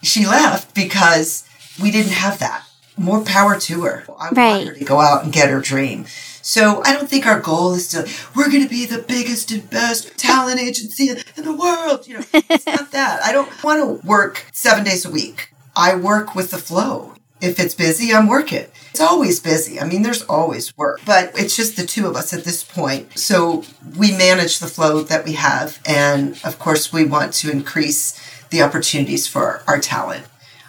she 0.01 0.25
left 0.25 0.73
because 0.73 1.47
we 1.79 1.91
didn't 1.91 2.13
have 2.13 2.39
that. 2.39 2.65
More 2.97 3.23
power 3.23 3.59
to 3.59 3.81
her. 3.83 4.05
I 4.17 4.29
Right. 4.29 4.55
want 4.55 4.67
her 4.69 4.73
to 4.73 4.85
go 4.85 4.99
out 4.99 5.23
and 5.23 5.31
get 5.31 5.51
her 5.51 5.61
dream. 5.61 6.05
So 6.41 6.81
I 6.83 6.93
don't 6.93 7.07
think 7.07 7.27
our 7.27 7.39
goal 7.39 7.75
is 7.75 7.87
to 7.89 8.09
we're 8.35 8.49
going 8.49 8.63
to 8.63 8.69
be 8.69 8.87
the 8.87 9.03
biggest 9.03 9.51
and 9.51 9.69
best 9.69 10.17
talent 10.17 10.59
agency 10.59 11.09
in 11.09 11.43
the 11.45 11.53
world. 11.55 12.07
You 12.07 12.15
know, 12.17 12.25
it's 12.33 12.65
not 12.65 12.91
that. 12.91 13.21
I 13.23 13.31
don't 13.31 13.63
want 13.63 14.01
to 14.01 14.07
work 14.07 14.47
seven 14.51 14.83
days 14.83 15.05
a 15.05 15.11
week. 15.11 15.53
I 15.75 15.93
work 15.95 16.33
with 16.33 16.49
the 16.49 16.57
flow. 16.57 17.13
If 17.43 17.59
it's 17.59 17.75
busy, 17.75 18.13
I'm 18.13 18.27
working. 18.27 18.67
It's 18.91 19.01
always 19.01 19.41
busy. 19.41 19.77
I 19.77 19.85
mean, 19.85 20.01
there's 20.01 20.23
always 20.23 20.75
work, 20.77 21.01
but 21.05 21.37
it's 21.37 21.57
just 21.57 21.75
the 21.75 21.85
two 21.85 22.07
of 22.07 22.15
us 22.15 22.31
at 22.33 22.45
this 22.45 22.63
point. 22.63 23.19
So 23.19 23.65
we 23.97 24.11
manage 24.11 24.59
the 24.59 24.67
flow 24.67 25.01
that 25.01 25.25
we 25.25 25.33
have. 25.33 25.77
And 25.85 26.39
of 26.45 26.57
course, 26.57 26.93
we 26.93 27.03
want 27.03 27.33
to 27.33 27.51
increase 27.51 28.17
the 28.49 28.61
opportunities 28.61 29.27
for 29.27 29.61
our 29.67 29.77
talent. 29.77 30.25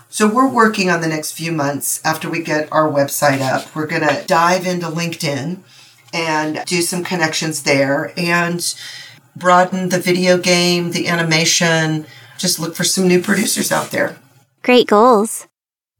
So 0.08 0.26
we're 0.26 0.52
working 0.52 0.90
on 0.90 1.00
the 1.00 1.06
next 1.06 1.32
few 1.32 1.52
months 1.52 2.04
after 2.04 2.28
we 2.28 2.42
get 2.42 2.72
our 2.72 2.90
website 2.90 3.40
up. 3.40 3.72
We're 3.76 3.86
going 3.86 4.08
to 4.08 4.24
dive 4.26 4.66
into 4.66 4.86
LinkedIn 4.86 5.58
and 6.12 6.64
do 6.66 6.82
some 6.82 7.04
connections 7.04 7.62
there 7.62 8.12
and 8.16 8.74
broaden 9.36 9.90
the 9.90 10.00
video 10.00 10.38
game, 10.38 10.90
the 10.90 11.06
animation, 11.06 12.06
just 12.36 12.58
look 12.58 12.74
for 12.74 12.84
some 12.84 13.06
new 13.06 13.22
producers 13.22 13.70
out 13.70 13.92
there. 13.92 14.16
Great 14.62 14.88
goals. 14.88 15.46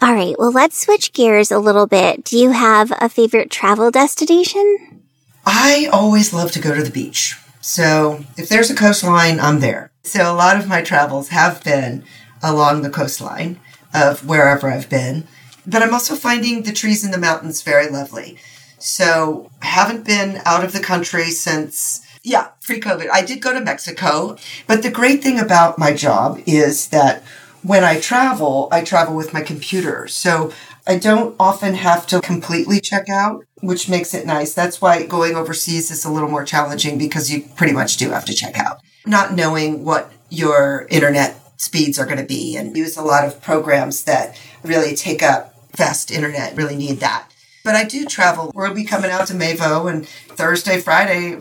All 0.03 0.13
right, 0.13 0.35
well, 0.39 0.51
let's 0.51 0.79
switch 0.79 1.13
gears 1.13 1.51
a 1.51 1.59
little 1.59 1.87
bit. 1.87 2.25
Do 2.25 2.37
you 2.37 2.51
have 2.51 2.93
a 3.01 3.09
favorite 3.09 3.51
travel 3.51 3.91
destination? 3.91 5.03
I 5.47 5.89
always 5.93 6.33
love 6.33 6.51
to 6.53 6.61
go 6.61 6.75
to 6.75 6.83
the 6.83 6.91
beach. 6.91 7.37
So 7.61 8.25
if 8.37 8.49
there's 8.49 8.71
a 8.71 8.75
coastline, 8.75 9.39
I'm 9.39 9.61
there. 9.61 9.93
So 10.03 10.31
a 10.31 10.35
lot 10.35 10.59
of 10.59 10.69
my 10.69 10.83
travels 10.83 11.29
have 11.29 11.63
been 11.63 12.05
along 12.43 12.83
the 12.83 12.91
coastline 12.91 13.61
of 13.95 14.27
wherever 14.27 14.69
I've 14.69 14.91
been. 14.91 15.29
But 15.67 15.83
I'm 15.83 15.95
also 15.95 16.17
finding 16.17 16.63
the 16.63 16.73
trees 16.73 17.05
in 17.05 17.13
the 17.13 17.19
mountains 17.19 17.63
very 17.63 17.89
lovely. 17.89 18.37
So 18.79 19.51
I 19.63 19.67
haven't 19.67 20.05
been 20.05 20.43
out 20.45 20.65
of 20.65 20.73
the 20.73 20.81
country 20.81 21.31
since 21.31 22.05
yeah, 22.25 22.49
pre 22.63 22.81
COVID. 22.81 23.09
I 23.13 23.23
did 23.23 23.41
go 23.41 23.53
to 23.53 23.61
Mexico. 23.61 24.37
But 24.67 24.83
the 24.83 24.91
great 24.91 25.23
thing 25.23 25.39
about 25.39 25.79
my 25.79 25.93
job 25.93 26.41
is 26.47 26.89
that 26.89 27.23
when 27.65 27.83
I 27.83 27.99
travel, 27.99 28.69
I 28.71 28.85
travel 28.85 29.17
with 29.17 29.33
my 29.33 29.41
computer. 29.41 30.07
So 30.07 30.53
I 30.87 30.99
don't 30.99 31.35
often 31.41 31.75
have 31.75 32.07
to 32.09 32.21
completely 32.21 32.79
check 32.79 33.09
out, 33.09 33.45
which 33.63 33.89
makes 33.89 34.13
it 34.13 34.27
nice. 34.27 34.53
That's 34.53 34.83
why 34.83 35.07
going 35.07 35.35
overseas 35.35 35.91
is 35.91 36.05
a 36.05 36.13
little 36.13 36.29
more 36.29 36.45
challenging 36.45 36.99
because 36.99 37.33
you 37.33 37.43
pretty 37.57 37.73
much 37.73 37.97
do 37.97 38.11
have 38.11 38.27
to 38.27 38.35
check 38.35 38.59
out. 38.59 38.81
Not 39.07 39.33
knowing 39.33 39.85
what 39.85 40.13
your 40.29 40.87
internet 40.91 41.41
speeds 41.57 41.99
are 41.99 42.05
going 42.05 42.19
to 42.19 42.25
be 42.25 42.57
and 42.57 42.77
use 42.77 42.99
a 42.99 43.03
lot 43.03 43.25
of 43.25 43.41
programs 43.43 44.05
that 44.05 44.39
really 44.63 44.95
take 44.95 45.23
up 45.23 45.55
fast 45.75 46.11
internet, 46.11 46.57
really 46.57 46.77
need 46.77 47.01
that. 47.01 47.29
But 47.65 47.77
I 47.77 47.85
do 47.85 48.05
travel. 48.05 48.53
We'll 48.55 48.75
be 48.75 48.85
coming 48.85 49.11
out 49.11 49.27
to 49.29 49.33
Mavo 49.35 49.91
and 49.91 50.07
Thursday, 50.07 50.79
Friday, 50.79 51.37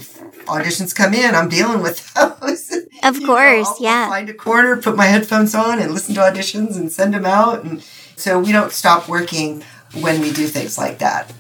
auditions 0.46 0.96
come 0.96 1.14
in. 1.14 1.36
I'm 1.36 1.50
dealing 1.50 1.82
with 1.82 2.14
those. 2.14 2.72
Of 3.04 3.22
course, 3.26 3.68
know, 3.68 3.76
I'll, 3.76 3.78
yeah. 3.82 4.08
Find 4.08 4.30
a 4.30 4.34
corner, 4.34 4.78
put 4.82 4.96
my 4.96 5.08
headphones 5.08 5.54
on, 5.54 5.80
and 5.80 5.92
listen 5.92 6.16
to 6.16 6.22
auditions 6.22 6.78
and 6.78 6.90
send 6.90 7.14
them 7.14 7.26
out. 7.26 7.66
And 7.66 7.84
so 8.16 8.40
we 8.40 8.54
don't 8.54 8.72
stop 8.72 9.10
working 9.10 9.64
when 10.00 10.22
we 10.22 10.32
do 10.32 10.48
things 10.48 10.78
like 10.78 11.00
that. 11.00 11.34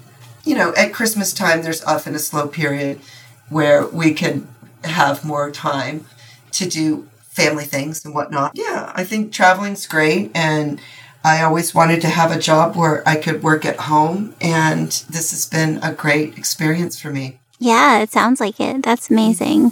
You 0.43 0.55
know, 0.55 0.73
at 0.75 0.93
Christmas 0.93 1.31
time, 1.31 1.61
there's 1.61 1.83
often 1.85 2.13
a 2.13 2.19
slow 2.19 2.49
period 2.49 2.99
where 3.47 3.87
we 3.87 4.13
can 4.13 4.49
have 4.83 5.23
more 5.23 5.49
time 5.49 6.05
to 6.51 6.67
do 6.67 7.07
family 7.21 7.63
things 7.63 8.03
and 8.03 8.13
whatnot. 8.13 8.51
Yeah, 8.53 8.91
I 8.93 9.05
think 9.05 9.31
traveling's 9.31 9.87
great 9.87 10.31
and 10.35 10.81
I 11.23 11.41
always 11.41 11.73
wanted 11.73 12.01
to 12.01 12.09
have 12.09 12.31
a 12.31 12.39
job 12.39 12.75
where 12.75 13.07
I 13.07 13.15
could 13.15 13.43
work 13.43 13.65
at 13.65 13.77
home, 13.81 14.35
and 14.41 14.87
this 15.09 15.31
has 15.31 15.45
been 15.45 15.79
a 15.81 15.93
great 15.93 16.37
experience 16.37 16.99
for 16.99 17.11
me. 17.11 17.39
Yeah, 17.59 17.99
it 17.99 18.11
sounds 18.11 18.41
like 18.41 18.59
it. 18.59 18.83
That's 18.83 19.09
amazing. 19.09 19.71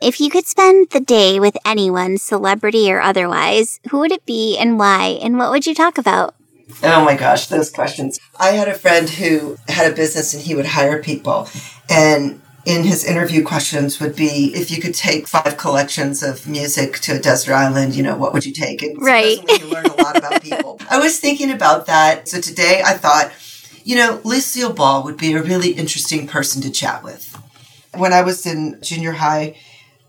If 0.00 0.20
you 0.20 0.30
could 0.30 0.46
spend 0.46 0.88
the 0.90 1.00
day 1.00 1.38
with 1.38 1.56
anyone, 1.66 2.16
celebrity 2.16 2.90
or 2.90 3.00
otherwise, 3.00 3.78
who 3.90 3.98
would 3.98 4.12
it 4.12 4.24
be 4.24 4.56
and 4.58 4.78
why, 4.78 5.18
and 5.22 5.36
what 5.36 5.50
would 5.50 5.66
you 5.66 5.74
talk 5.74 5.98
about? 5.98 6.34
Oh 6.82 7.04
my 7.04 7.14
gosh, 7.14 7.46
those 7.46 7.70
questions. 7.70 8.18
I 8.38 8.50
had 8.50 8.68
a 8.68 8.74
friend 8.74 9.08
who 9.08 9.56
had 9.68 9.90
a 9.90 9.94
business 9.94 10.34
and 10.34 10.42
he 10.42 10.54
would 10.54 10.66
hire 10.66 11.02
people, 11.02 11.48
and 11.90 12.40
in 12.66 12.82
his 12.82 13.04
interview 13.04 13.44
questions 13.44 14.00
would 14.00 14.16
be 14.16 14.52
if 14.52 14.72
you 14.72 14.82
could 14.82 14.94
take 14.94 15.28
five 15.28 15.56
collections 15.56 16.24
of 16.24 16.48
music 16.48 16.98
to 16.98 17.14
a 17.14 17.18
desert 17.18 17.54
island, 17.54 17.94
you 17.94 18.02
know, 18.02 18.16
what 18.16 18.32
would 18.34 18.44
you 18.44 18.52
take? 18.52 18.82
And 18.82 19.00
right. 19.00 19.38
you 19.60 19.66
learn 19.66 19.86
a 19.86 19.94
lot 20.02 20.16
about 20.16 20.42
people. 20.42 20.80
I 20.90 20.98
was 20.98 21.20
thinking 21.20 21.52
about 21.52 21.86
that. 21.86 22.28
So 22.28 22.40
today 22.40 22.82
I 22.84 22.94
thought, 22.94 23.30
you 23.84 23.94
know, 23.94 24.20
Lucille 24.24 24.72
Ball 24.72 25.04
would 25.04 25.16
be 25.16 25.32
a 25.32 25.42
really 25.42 25.70
interesting 25.70 26.26
person 26.26 26.60
to 26.62 26.70
chat 26.70 27.04
with. 27.04 27.40
When 27.94 28.12
I 28.12 28.22
was 28.22 28.44
in 28.44 28.80
junior 28.82 29.12
high, 29.12 29.56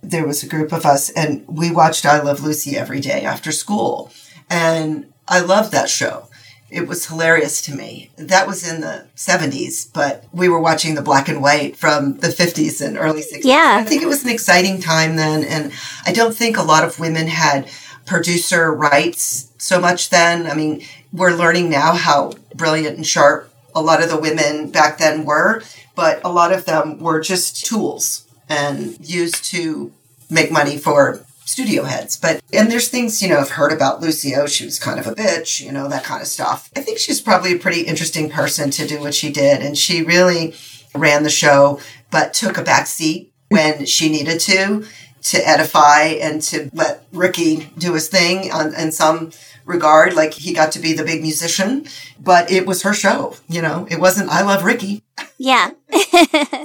there 0.02 0.26
was 0.26 0.42
a 0.42 0.50
group 0.50 0.72
of 0.72 0.84
us 0.84 1.12
and 1.12 1.48
we 1.48 1.70
watched 1.70 2.08
I 2.08 2.22
Love 2.22 2.42
Lucy 2.42 2.76
every 2.76 3.00
day 3.00 3.24
after 3.24 3.52
school. 3.52 4.12
And 4.50 5.14
I 5.28 5.42
loved 5.42 5.72
that 5.74 5.90
show. 5.90 6.28
It 6.70 6.88
was 6.88 7.06
hilarious 7.06 7.62
to 7.64 7.76
me. 7.76 8.10
That 8.18 8.46
was 8.46 8.68
in 8.68 8.82
the 8.82 9.06
70s, 9.16 9.92
but 9.94 10.26
we 10.34 10.50
were 10.50 10.60
watching 10.60 10.96
the 10.96 11.02
black 11.02 11.30
and 11.30 11.42
white 11.42 11.78
from 11.78 12.18
the 12.18 12.28
50s 12.28 12.86
and 12.86 12.98
early 12.98 13.22
60s. 13.22 13.42
Yeah. 13.44 13.78
I 13.80 13.86
think 13.86 14.04
it 14.04 14.08
was 14.08 14.24
an 14.24 14.30
exciting 14.30 14.82
time 14.82 15.16
then. 15.16 15.44
And 15.46 15.72
I 16.06 16.12
don't 16.12 16.36
think 16.36 16.58
a 16.58 16.64
lot 16.64 16.84
of 16.84 17.00
women 17.00 17.28
had 17.28 17.70
producer 18.06 18.74
rights 18.74 19.52
so 19.58 19.80
much 19.80 20.10
then. 20.10 20.48
I 20.48 20.56
mean, 20.56 20.84
we're 21.14 21.34
learning 21.34 21.70
now 21.70 21.94
how 21.94 22.34
brilliant 22.54 22.98
and 22.98 23.08
sharp 23.08 23.50
a 23.74 23.82
lot 23.82 24.02
of 24.02 24.10
the 24.10 24.20
women 24.20 24.70
back 24.70 24.98
then 24.98 25.24
were, 25.24 25.62
but 25.96 26.20
a 26.26 26.32
lot 26.32 26.52
of 26.52 26.66
them 26.66 27.00
were 27.00 27.22
just 27.22 27.66
tools 27.66 28.26
and 28.50 28.98
used 29.08 29.46
to 29.46 29.92
make 30.30 30.52
money 30.52 30.78
for 30.78 31.22
studio 31.48 31.84
heads. 31.84 32.18
But, 32.18 32.42
and 32.52 32.70
there's 32.70 32.90
things, 32.90 33.24
you 33.24 33.30
know, 33.30 33.40
I've 33.40 33.52
heard 33.52 33.72
about 33.72 34.02
Lucio. 34.02 34.46
She 34.48 34.66
was 34.66 34.78
kind 34.78 35.00
of 35.00 35.08
a 35.08 35.16
bitch, 35.16 35.64
you 35.64 35.72
know, 35.72 35.88
that 35.88 36.04
kind 36.04 36.22
of 36.22 36.28
stuff. 36.28 36.70
I 36.76 36.82
think 36.82 36.98
she's 36.98 37.22
probably 37.22 37.56
a 37.56 37.60
pretty 37.60 37.82
interesting 37.82 38.30
person 38.30 38.70
to 38.72 38.86
do 38.86 39.00
what 39.00 39.16
she 39.16 39.32
did. 39.32 39.62
And 39.62 39.78
she 39.78 40.04
really 40.04 40.54
ran 40.94 41.24
the 41.24 41.30
show, 41.30 41.80
but 42.12 42.34
took 42.34 42.58
a 42.58 42.64
back 42.64 42.86
seat 42.86 43.32
when 43.48 43.86
she 43.86 44.10
needed 44.10 44.42
to, 44.42 44.86
to 45.24 45.48
edify 45.48 46.02
and 46.04 46.42
to 46.42 46.70
let 46.74 47.06
Ricky 47.14 47.70
do 47.78 47.94
his 47.94 48.10
thing 48.10 48.52
on, 48.52 48.76
in 48.76 48.92
some 48.92 49.32
regard. 49.68 50.16
Like 50.16 50.34
he 50.34 50.54
got 50.54 50.72
to 50.72 50.80
be 50.80 50.94
the 50.94 51.04
big 51.04 51.22
musician, 51.22 51.86
but 52.20 52.50
it 52.50 52.66
was 52.66 52.82
her 52.84 52.94
show, 52.94 53.36
you 53.48 53.62
know, 53.62 53.86
it 53.92 54.00
wasn't, 54.00 54.30
I 54.30 54.42
love 54.42 54.64
Ricky. 54.64 55.04
Yeah. 55.38 55.72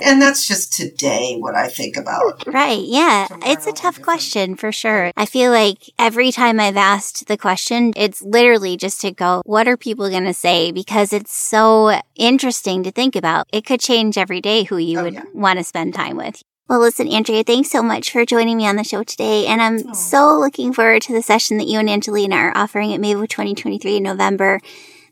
and 0.03 0.21
that's 0.21 0.47
just 0.47 0.73
today 0.73 1.37
what 1.39 1.55
I 1.55 1.69
think 1.69 1.97
about. 1.97 2.47
Right. 2.47 2.83
Yeah. 2.83 3.27
It's 3.45 3.67
a 3.67 3.73
tough 3.73 4.01
question 4.03 4.57
for 4.57 4.73
sure. 4.73 5.11
I 5.17 5.27
feel 5.27 5.51
like 5.51 5.91
every 5.99 6.33
time 6.33 6.59
I've 6.61 6.77
asked 6.77 7.27
the 7.29 7.37
question, 7.37 7.93
it's 7.97 8.23
literally 8.23 8.77
just 8.77 9.01
to 9.03 9.11
go, 9.13 9.43
what 9.47 9.69
are 9.69 9.77
people 9.77 10.09
going 10.11 10.25
to 10.25 10.35
say? 10.35 10.71
Because 10.73 11.13
it's 11.13 11.35
so 11.35 12.01
interesting 12.15 12.83
to 12.85 12.91
think 12.91 13.17
about. 13.17 13.47
It 13.53 13.65
could 13.67 13.81
change 13.81 14.17
every 14.19 14.41
day 14.41 14.65
who 14.65 14.77
you 14.79 15.01
Oh, 15.01 15.05
would 15.05 15.15
yeah. 15.15 15.25
want 15.35 15.59
to 15.59 15.65
spend 15.65 15.95
time 15.95 16.17
with. 16.17 16.43
Well, 16.73 16.81
listen, 16.81 17.07
Andrea, 17.07 17.45
thanks 17.45 17.69
so 17.69 17.83
much 17.83 18.11
for 18.11 18.25
joining 18.25 18.57
me 18.57 18.67
on 18.67 18.77
the 18.77 18.83
show 18.83 19.03
today. 19.03 19.45
And 19.45 19.61
I'm 19.61 19.91
oh. 19.91 19.93
so 19.93 20.39
looking 20.39 20.73
forward 20.73 21.03
to 21.03 21.13
the 21.13 21.21
session 21.21 21.59
that 21.59 21.67
you 21.67 21.79
and 21.79 21.91
Angelina 21.91 22.35
are 22.35 22.57
offering 22.57 22.95
at 22.95 23.01
Mavo 23.03 23.29
2023 23.29 23.99
in 23.99 24.03
November. 24.03 24.59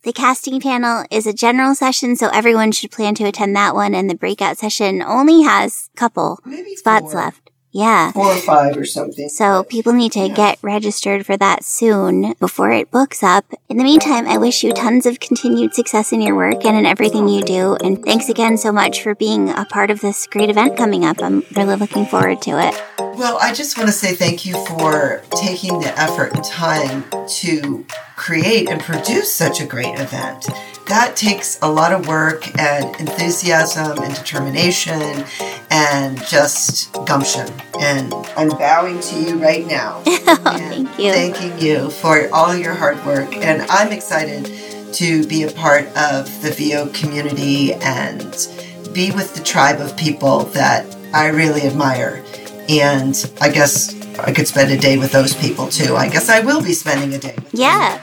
The 0.02 0.14
casting 0.14 0.58
panel 0.62 1.04
is 1.10 1.26
a 1.26 1.34
general 1.34 1.74
session, 1.74 2.16
so 2.16 2.30
everyone 2.30 2.72
should 2.72 2.90
plan 2.90 3.14
to 3.16 3.24
attend 3.24 3.54
that 3.56 3.74
one. 3.74 3.94
And 3.94 4.08
the 4.08 4.14
breakout 4.14 4.56
session 4.56 5.02
only 5.02 5.42
has 5.42 5.90
a 5.92 5.98
couple 5.98 6.38
Maybe 6.46 6.76
spots 6.76 7.12
four. 7.12 7.20
left. 7.20 7.49
Yeah. 7.72 8.10
Four 8.12 8.32
or 8.32 8.36
five 8.36 8.76
or 8.76 8.84
something. 8.84 9.28
So 9.28 9.62
people 9.64 9.92
need 9.92 10.12
to 10.12 10.28
get 10.28 10.58
registered 10.62 11.24
for 11.24 11.36
that 11.36 11.64
soon 11.64 12.34
before 12.40 12.72
it 12.72 12.90
books 12.90 13.22
up. 13.22 13.44
In 13.68 13.76
the 13.76 13.84
meantime, 13.84 14.26
I 14.26 14.38
wish 14.38 14.64
you 14.64 14.72
tons 14.72 15.06
of 15.06 15.20
continued 15.20 15.74
success 15.74 16.12
in 16.12 16.20
your 16.20 16.34
work 16.34 16.64
and 16.64 16.76
in 16.76 16.86
everything 16.86 17.28
you 17.28 17.42
do. 17.42 17.76
And 17.76 18.04
thanks 18.04 18.28
again 18.28 18.56
so 18.56 18.72
much 18.72 19.02
for 19.02 19.14
being 19.14 19.50
a 19.50 19.64
part 19.64 19.90
of 19.90 20.00
this 20.00 20.26
great 20.26 20.50
event 20.50 20.76
coming 20.76 21.04
up. 21.04 21.22
I'm 21.22 21.44
really 21.54 21.76
looking 21.76 22.06
forward 22.06 22.42
to 22.42 22.58
it. 22.58 23.09
Well, 23.20 23.36
I 23.38 23.52
just 23.52 23.76
want 23.76 23.86
to 23.86 23.92
say 23.92 24.14
thank 24.14 24.46
you 24.46 24.54
for 24.64 25.20
taking 25.32 25.78
the 25.78 25.92
effort 26.00 26.34
and 26.34 26.42
time 26.42 27.04
to 27.28 27.84
create 28.16 28.70
and 28.70 28.80
produce 28.80 29.30
such 29.30 29.60
a 29.60 29.66
great 29.66 30.00
event. 30.00 30.48
That 30.86 31.16
takes 31.16 31.58
a 31.60 31.70
lot 31.70 31.92
of 31.92 32.08
work 32.08 32.48
and 32.58 32.96
enthusiasm 32.98 33.98
and 33.98 34.14
determination 34.14 35.26
and 35.70 36.16
just 36.28 36.94
gumption. 37.04 37.46
And 37.78 38.14
I'm 38.38 38.48
bowing 38.48 39.00
to 39.00 39.20
you 39.20 39.36
right 39.36 39.66
now. 39.66 40.02
and 40.06 40.88
thank 40.88 40.98
you. 40.98 41.12
Thanking 41.12 41.58
you 41.58 41.90
for 41.90 42.26
all 42.32 42.56
your 42.56 42.72
hard 42.72 43.04
work. 43.04 43.36
And 43.36 43.60
I'm 43.68 43.92
excited 43.92 44.46
to 44.94 45.26
be 45.26 45.42
a 45.42 45.50
part 45.50 45.84
of 45.94 46.40
the 46.40 46.52
VO 46.52 46.88
community 46.94 47.74
and 47.74 48.48
be 48.94 49.10
with 49.12 49.34
the 49.34 49.44
tribe 49.44 49.78
of 49.78 49.94
people 49.98 50.44
that 50.54 50.86
I 51.12 51.26
really 51.26 51.62
admire. 51.64 52.24
And 52.68 53.14
I 53.40 53.48
guess 53.50 53.94
I 54.18 54.32
could 54.32 54.46
spend 54.46 54.70
a 54.70 54.76
day 54.78 54.98
with 54.98 55.12
those 55.12 55.34
people 55.34 55.68
too. 55.68 55.96
I 55.96 56.08
guess 56.08 56.28
I 56.28 56.40
will 56.40 56.62
be 56.62 56.72
spending 56.72 57.14
a 57.14 57.18
day. 57.18 57.36
Yeah. 57.52 58.00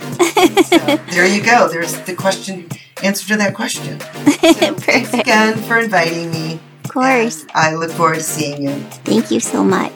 So 0.63 0.78
there 1.12 1.26
you 1.28 1.43
go. 1.43 1.67
There's 1.70 1.98
the 2.02 2.13
question, 2.15 2.67
answer 3.04 3.28
to 3.30 3.38
that 3.38 3.54
question. 3.56 4.00
So 4.38 4.74
thanks 4.76 5.10
Perfect. 5.12 5.13
again 5.28 5.58
for 5.63 5.78
inviting 5.80 6.32
me. 6.32 6.60
Of 6.86 6.91
course. 6.91 7.46
I 7.54 7.76
look 7.76 7.91
forward 7.91 8.15
to 8.15 8.24
seeing 8.24 8.63
you. 8.63 8.76
Thank 9.04 9.30
you 9.32 9.39
so 9.39 9.63
much. 9.63 9.93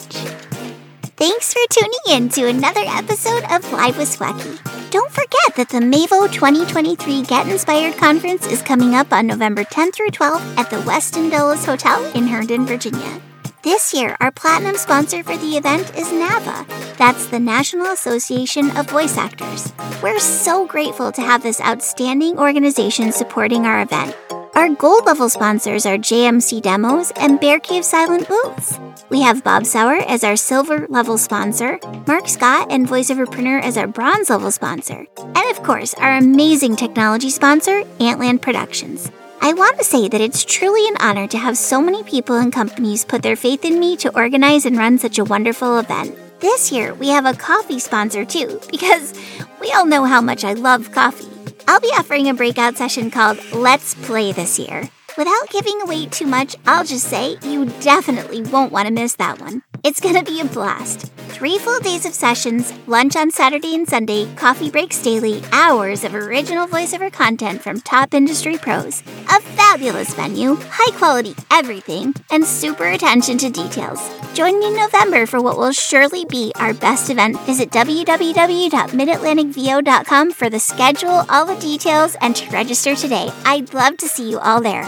Thanks 1.16 1.52
for 1.54 1.60
tuning 1.70 2.00
in 2.10 2.28
to 2.30 2.48
another 2.48 2.82
episode 2.84 3.44
of 3.50 3.70
Live 3.72 3.96
with 3.96 4.08
Squacky. 4.08 4.58
Don't 4.90 5.10
forget 5.10 5.56
that 5.56 5.68
the 5.70 5.78
MAVO 5.80 6.32
2023 6.32 7.22
Get 7.22 7.48
Inspired 7.48 7.96
Conference 7.96 8.46
is 8.46 8.60
coming 8.62 8.94
up 8.94 9.12
on 9.12 9.26
November 9.26 9.64
10th 9.64 9.94
through 9.94 10.10
12th 10.10 10.58
at 10.58 10.68
the 10.70 10.76
Westin 10.78 11.30
Dulles 11.30 11.64
Hotel 11.64 12.04
in 12.14 12.26
Herndon, 12.26 12.66
Virginia. 12.66 13.20
This 13.62 13.94
year, 13.94 14.16
our 14.20 14.32
platinum 14.32 14.74
sponsor 14.74 15.22
for 15.22 15.36
the 15.36 15.56
event 15.56 15.96
is 15.96 16.10
NAVA. 16.12 16.66
That's 16.98 17.26
the 17.26 17.38
National 17.38 17.92
Association 17.92 18.76
of 18.76 18.90
Voice 18.90 19.16
Actors. 19.16 19.72
We're 20.02 20.18
so 20.18 20.66
grateful 20.66 21.12
to 21.12 21.20
have 21.20 21.44
this 21.44 21.60
outstanding 21.60 22.40
organization 22.40 23.12
supporting 23.12 23.64
our 23.64 23.82
event. 23.82 24.16
Our 24.56 24.70
gold 24.70 25.06
level 25.06 25.28
sponsors 25.28 25.86
are 25.86 25.96
JMC 25.96 26.60
Demos 26.60 27.12
and 27.14 27.38
Bear 27.38 27.60
Cave 27.60 27.84
Silent 27.84 28.26
Booths. 28.26 28.80
We 29.10 29.22
have 29.22 29.44
Bob 29.44 29.64
Souer 29.64 30.02
as 30.08 30.24
our 30.24 30.34
silver 30.34 30.88
level 30.88 31.16
sponsor, 31.16 31.78
Mark 32.08 32.28
Scott 32.28 32.66
and 32.68 32.88
VoiceOver 32.88 33.30
Printer 33.30 33.58
as 33.58 33.76
our 33.76 33.86
bronze 33.86 34.28
level 34.28 34.50
sponsor, 34.50 35.06
and 35.18 35.50
of 35.52 35.62
course, 35.62 35.94
our 35.94 36.16
amazing 36.16 36.74
technology 36.74 37.30
sponsor, 37.30 37.84
Antland 38.00 38.40
Productions. 38.42 39.08
I 39.44 39.54
want 39.54 39.76
to 39.78 39.84
say 39.84 40.08
that 40.08 40.20
it's 40.20 40.44
truly 40.44 40.86
an 40.86 40.96
honor 41.00 41.26
to 41.26 41.36
have 41.36 41.58
so 41.58 41.82
many 41.82 42.04
people 42.04 42.36
and 42.36 42.52
companies 42.52 43.04
put 43.04 43.22
their 43.22 43.34
faith 43.34 43.64
in 43.64 43.80
me 43.80 43.96
to 43.96 44.16
organize 44.16 44.66
and 44.66 44.78
run 44.78 44.98
such 44.98 45.18
a 45.18 45.24
wonderful 45.24 45.80
event. 45.80 46.16
This 46.38 46.70
year, 46.70 46.94
we 46.94 47.08
have 47.08 47.26
a 47.26 47.34
coffee 47.34 47.80
sponsor 47.80 48.24
too, 48.24 48.60
because 48.70 49.12
we 49.60 49.72
all 49.72 49.84
know 49.84 50.04
how 50.04 50.20
much 50.20 50.44
I 50.44 50.52
love 50.52 50.92
coffee. 50.92 51.26
I'll 51.66 51.80
be 51.80 51.88
offering 51.88 52.28
a 52.28 52.34
breakout 52.34 52.76
session 52.76 53.10
called 53.10 53.40
Let's 53.52 53.96
Play 54.06 54.30
this 54.30 54.60
year. 54.60 54.88
Without 55.18 55.50
giving 55.50 55.82
away 55.82 56.06
too 56.06 56.26
much, 56.26 56.54
I'll 56.64 56.84
just 56.84 57.08
say 57.08 57.36
you 57.42 57.66
definitely 57.80 58.42
won't 58.42 58.70
want 58.70 58.86
to 58.86 58.94
miss 58.94 59.16
that 59.16 59.40
one. 59.40 59.64
It's 59.84 60.00
going 60.00 60.14
to 60.14 60.22
be 60.22 60.40
a 60.40 60.44
blast. 60.44 61.10
Three 61.30 61.58
full 61.58 61.80
days 61.80 62.06
of 62.06 62.14
sessions, 62.14 62.72
lunch 62.86 63.16
on 63.16 63.32
Saturday 63.32 63.74
and 63.74 63.88
Sunday, 63.88 64.32
coffee 64.36 64.70
breaks 64.70 65.02
daily, 65.02 65.42
hours 65.50 66.04
of 66.04 66.14
original 66.14 66.68
voiceover 66.68 67.12
content 67.12 67.60
from 67.60 67.80
top 67.80 68.14
industry 68.14 68.56
pros, 68.56 69.02
a 69.28 69.40
fabulous 69.40 70.14
venue, 70.14 70.54
high 70.70 70.96
quality 70.96 71.34
everything, 71.50 72.14
and 72.30 72.44
super 72.44 72.86
attention 72.86 73.38
to 73.38 73.50
details. 73.50 74.08
Join 74.34 74.60
me 74.60 74.68
in 74.68 74.76
November 74.76 75.26
for 75.26 75.42
what 75.42 75.58
will 75.58 75.72
surely 75.72 76.26
be 76.26 76.52
our 76.60 76.74
best 76.74 77.10
event. 77.10 77.40
Visit 77.40 77.72
www.midatlanticvo.com 77.72 80.30
for 80.30 80.48
the 80.48 80.60
schedule, 80.60 81.24
all 81.28 81.44
the 81.44 81.56
details, 81.56 82.14
and 82.20 82.36
to 82.36 82.48
register 82.50 82.94
today. 82.94 83.32
I'd 83.44 83.74
love 83.74 83.96
to 83.96 84.06
see 84.06 84.30
you 84.30 84.38
all 84.38 84.60
there. 84.60 84.84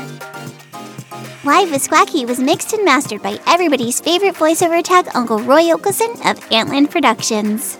Live 1.44 1.70
with 1.70 1.86
Squacky 1.86 2.26
was 2.26 2.40
mixed 2.40 2.72
and 2.72 2.84
mastered 2.84 3.22
by 3.22 3.38
everybody's 3.46 4.00
favorite 4.00 4.34
voiceover 4.34 4.82
tag, 4.82 5.08
Uncle 5.14 5.38
Roy 5.38 5.62
Yokelson 5.62 6.12
of 6.28 6.40
Antland 6.50 6.90
Productions. 6.90 7.78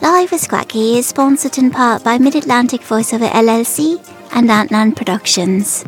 Live 0.00 0.32
with 0.32 0.40
Squacky 0.40 0.96
is 0.96 1.06
sponsored 1.06 1.58
in 1.58 1.70
part 1.70 2.02
by 2.02 2.18
Mid 2.18 2.34
Atlantic 2.34 2.80
Voiceover 2.80 3.28
LLC 3.28 3.98
and 4.32 4.48
Antland 4.48 4.96
Productions. 4.96 5.84